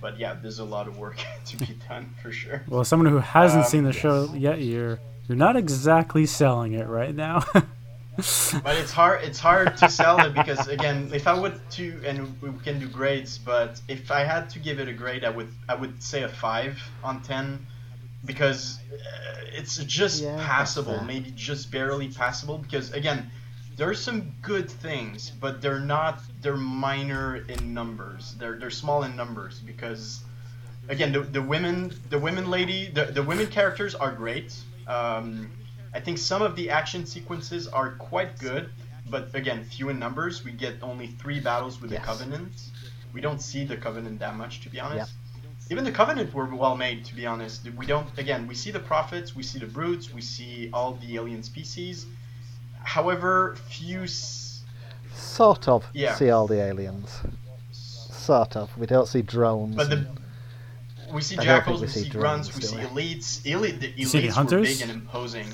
[0.00, 2.62] But yeah, there's a lot of work to be done for sure.
[2.66, 4.00] Well, someone who hasn't Um, seen the yes.
[4.00, 7.44] show yet, you're you're not exactly selling it right now.
[8.62, 12.40] But it's hard it's hard to sell it because again, if I would to and
[12.42, 15.52] we can do grades, but if I had to give it a grade, I would
[15.68, 17.66] I would say a five on ten
[18.24, 22.58] because uh, it's just Yeah, passable, maybe just barely passable.
[22.58, 23.30] Because again,
[23.76, 28.34] there's some good things, but they're not they're minor in numbers.
[28.38, 30.24] They're they're small in numbers because
[30.88, 34.56] again the, the women the women lady the, the women characters are great.
[34.86, 35.50] Um,
[35.98, 38.70] I think some of the action sequences are quite good,
[39.10, 40.44] but again, few in numbers.
[40.44, 42.00] We get only three battles with Yes.
[42.02, 42.52] the Covenant.
[43.12, 45.10] We don't see the Covenant that much, to be honest.
[45.70, 47.64] Even the Covenant were well made, to be honest.
[47.76, 48.06] We don't.
[48.16, 52.06] Again, we see the prophets, we see the brutes, we see all the alien species.
[52.84, 54.04] However, few.
[54.04, 54.62] S-
[55.14, 56.14] Sort of Yeah.
[56.14, 57.10] see all the aliens.
[57.72, 58.66] Sort of.
[58.78, 59.74] We don't see drones.
[59.74, 60.06] but the
[61.12, 63.44] we see jackals, we we see see grunts, we see elites.
[63.46, 64.68] Elite, the see the elites were hunters?
[64.68, 65.46] big and imposing.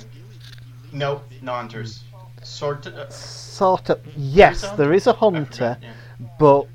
[0.95, 2.03] No, no hunters.
[2.41, 3.11] Sort of.
[3.11, 3.99] sort of.
[4.15, 5.93] Yes, there is a hunter, yeah.
[6.39, 6.67] but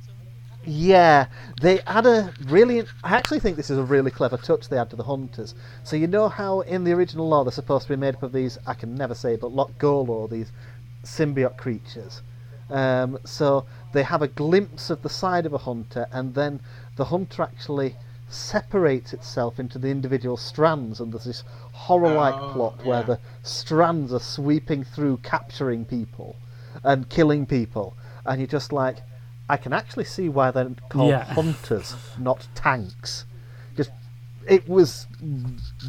[0.67, 1.27] yeah,
[1.63, 2.85] they had a really.
[3.03, 5.55] I actually think this is a really clever touch they had to the hunters.
[5.85, 8.33] So you know how in the original lore they're supposed to be made up of
[8.33, 8.59] these.
[8.67, 10.53] I can never say, but Lekgolo, these
[11.03, 12.21] symbiote creatures.
[12.69, 13.65] Um, so
[13.95, 16.61] they have a glimpse of the side of a hunter, and then
[16.97, 17.97] the hunter actually
[18.29, 21.43] separates itself into the individual strands, and there's this
[21.87, 26.37] horror-like Oh, plot where the strands are sweeping through, capturing people
[26.85, 27.95] and killing people,
[28.27, 28.99] and you're just like,
[29.49, 31.25] I can actually see why they're called Yeah.
[31.25, 33.25] hunters, not tanks.
[33.77, 33.91] Just
[34.47, 35.07] it was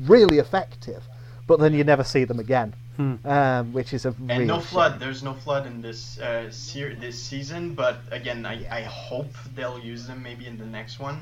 [0.03, 1.03] really effective,
[1.45, 3.15] but then you never see them again, Hmm.
[3.25, 4.67] um, which is a And real no shame.
[4.67, 4.99] flood.
[4.99, 9.79] There's no flood in this uh, ser- this season, but again, I, I hope they'll
[9.79, 11.17] use them maybe in the next one,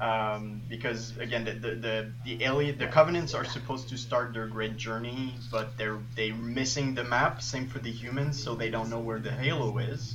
[0.00, 4.46] um, because again, the the the, the alien the covenants are supposed to start their
[4.46, 7.42] great journey, but they're they missing the map.
[7.42, 10.14] Same for the humans, so they don't know where the halo is.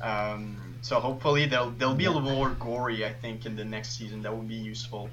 [0.00, 3.04] Um, so hopefully they'll they'll be a little more gory.
[3.04, 5.10] I think in the next season that would be useful.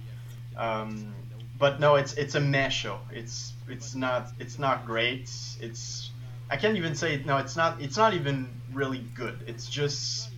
[0.56, 1.16] Um,
[1.58, 3.00] but no, it's it's a meh show.
[3.12, 5.32] It's it's not it's not great.
[5.60, 6.12] It's
[6.52, 7.38] I can't even say no.
[7.38, 9.40] It's not it's not even really good.
[9.48, 10.30] It's just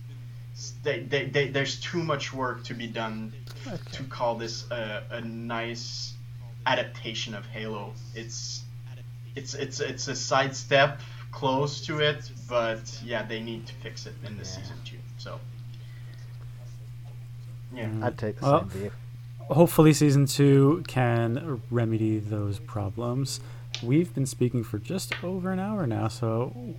[0.82, 3.32] they, they, they, there's too much work to be done
[3.92, 6.14] to call this a, a nice
[6.66, 7.92] adaptation of Halo.
[8.14, 8.64] It's
[9.34, 11.00] it's it's it's a sidestep
[11.30, 14.48] close to it, but yeah, they need to fix it in the yeah.
[14.48, 14.96] season two.
[15.18, 15.38] So
[17.74, 18.92] yeah, I'd take the well, same view.
[19.48, 23.40] Hopefully, season two can remedy those problems.
[23.82, 26.74] We've been speaking for just over an hour now, so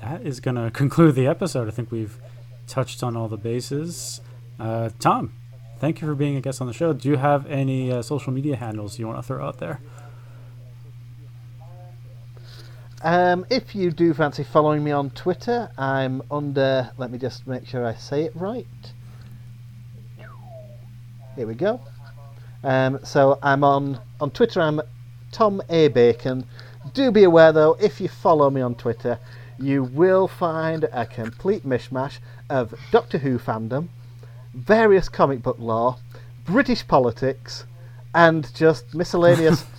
[0.00, 1.68] that is going to conclude the episode.
[1.68, 2.18] I think we've
[2.66, 4.20] touched on all the bases.
[4.58, 5.32] Uh, Tom,
[5.80, 6.92] thank you for being a guest on the show.
[6.92, 9.80] Do you have any uh, social media handles you want to throw out there?
[13.02, 16.90] Um, if you do fancy following me on Twitter, I'm under.
[16.98, 18.66] Let me just make sure I say it right.
[21.34, 21.80] Here we go.
[22.62, 24.60] Um, so I'm on on Twitter.
[24.60, 24.82] I'm
[25.32, 26.44] Tom A Bacon.
[26.92, 29.18] Do be aware though, if you follow me on Twitter,
[29.58, 32.18] you will find a complete mishmash
[32.50, 33.88] of Doctor Who fandom,
[34.54, 35.96] various comic book lore,
[36.44, 37.64] British politics,
[38.14, 39.64] and just miscellaneous.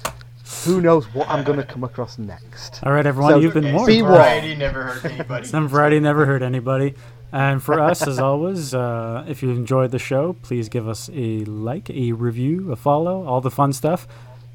[0.65, 2.83] who knows what I'm going to come across next?
[2.83, 3.87] All right, everyone, so, you've been warned.
[3.87, 5.47] Be Variety never hurt anybody.
[5.47, 6.93] Some variety never hurt anybody.
[7.31, 11.45] And for us, as always, uh, if you enjoyed the show, please give us a
[11.45, 14.07] like, a review, a follow, all the fun stuff.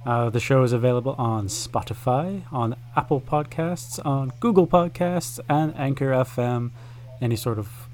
[0.05, 6.11] Uh, the show is available on Spotify, on Apple Podcasts, on Google Podcasts, and Anchor
[6.11, 6.71] FM.
[7.21, 7.86] Any sort of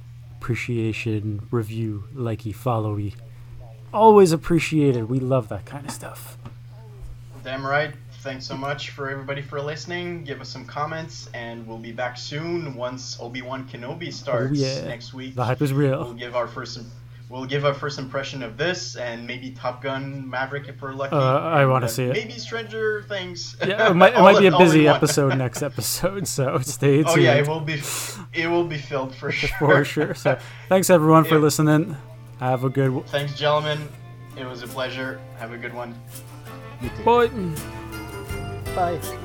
[0.43, 3.15] appreciation, review, likey, followy.
[3.95, 5.09] Always appreciated.
[5.09, 6.37] We love that kind of stuff.
[7.45, 7.95] Damn right.
[8.23, 10.25] Thanks so much for everybody for listening.
[10.25, 14.65] Give us some comments, and we'll be back soon once Obi Wan Kenobi starts oh,
[14.65, 14.85] yeah.
[14.85, 15.37] next week.
[15.37, 16.03] The hype is real.
[16.03, 16.81] We'll give our first
[17.33, 21.17] we'll give our first impression of this and maybe Top Gun Maverick if we're lucky.
[21.17, 22.13] Uh, I want to see it.
[22.13, 23.57] Maybe Stranger Things.
[23.67, 27.09] Yeah, it might, it might be a busy episode next episode, so stay tuned.
[27.09, 27.81] Oh yeah, it will be.
[28.35, 29.49] It will be filled for sure.
[29.59, 30.15] for sure.
[30.15, 31.97] So thanks everyone for listening.
[32.39, 33.07] Have a good.
[33.07, 33.89] Thanks, gentlemen.
[34.37, 35.19] It was a pleasure.
[35.39, 35.99] Have a good one.
[37.05, 37.31] Bye.
[38.75, 39.19] Bye.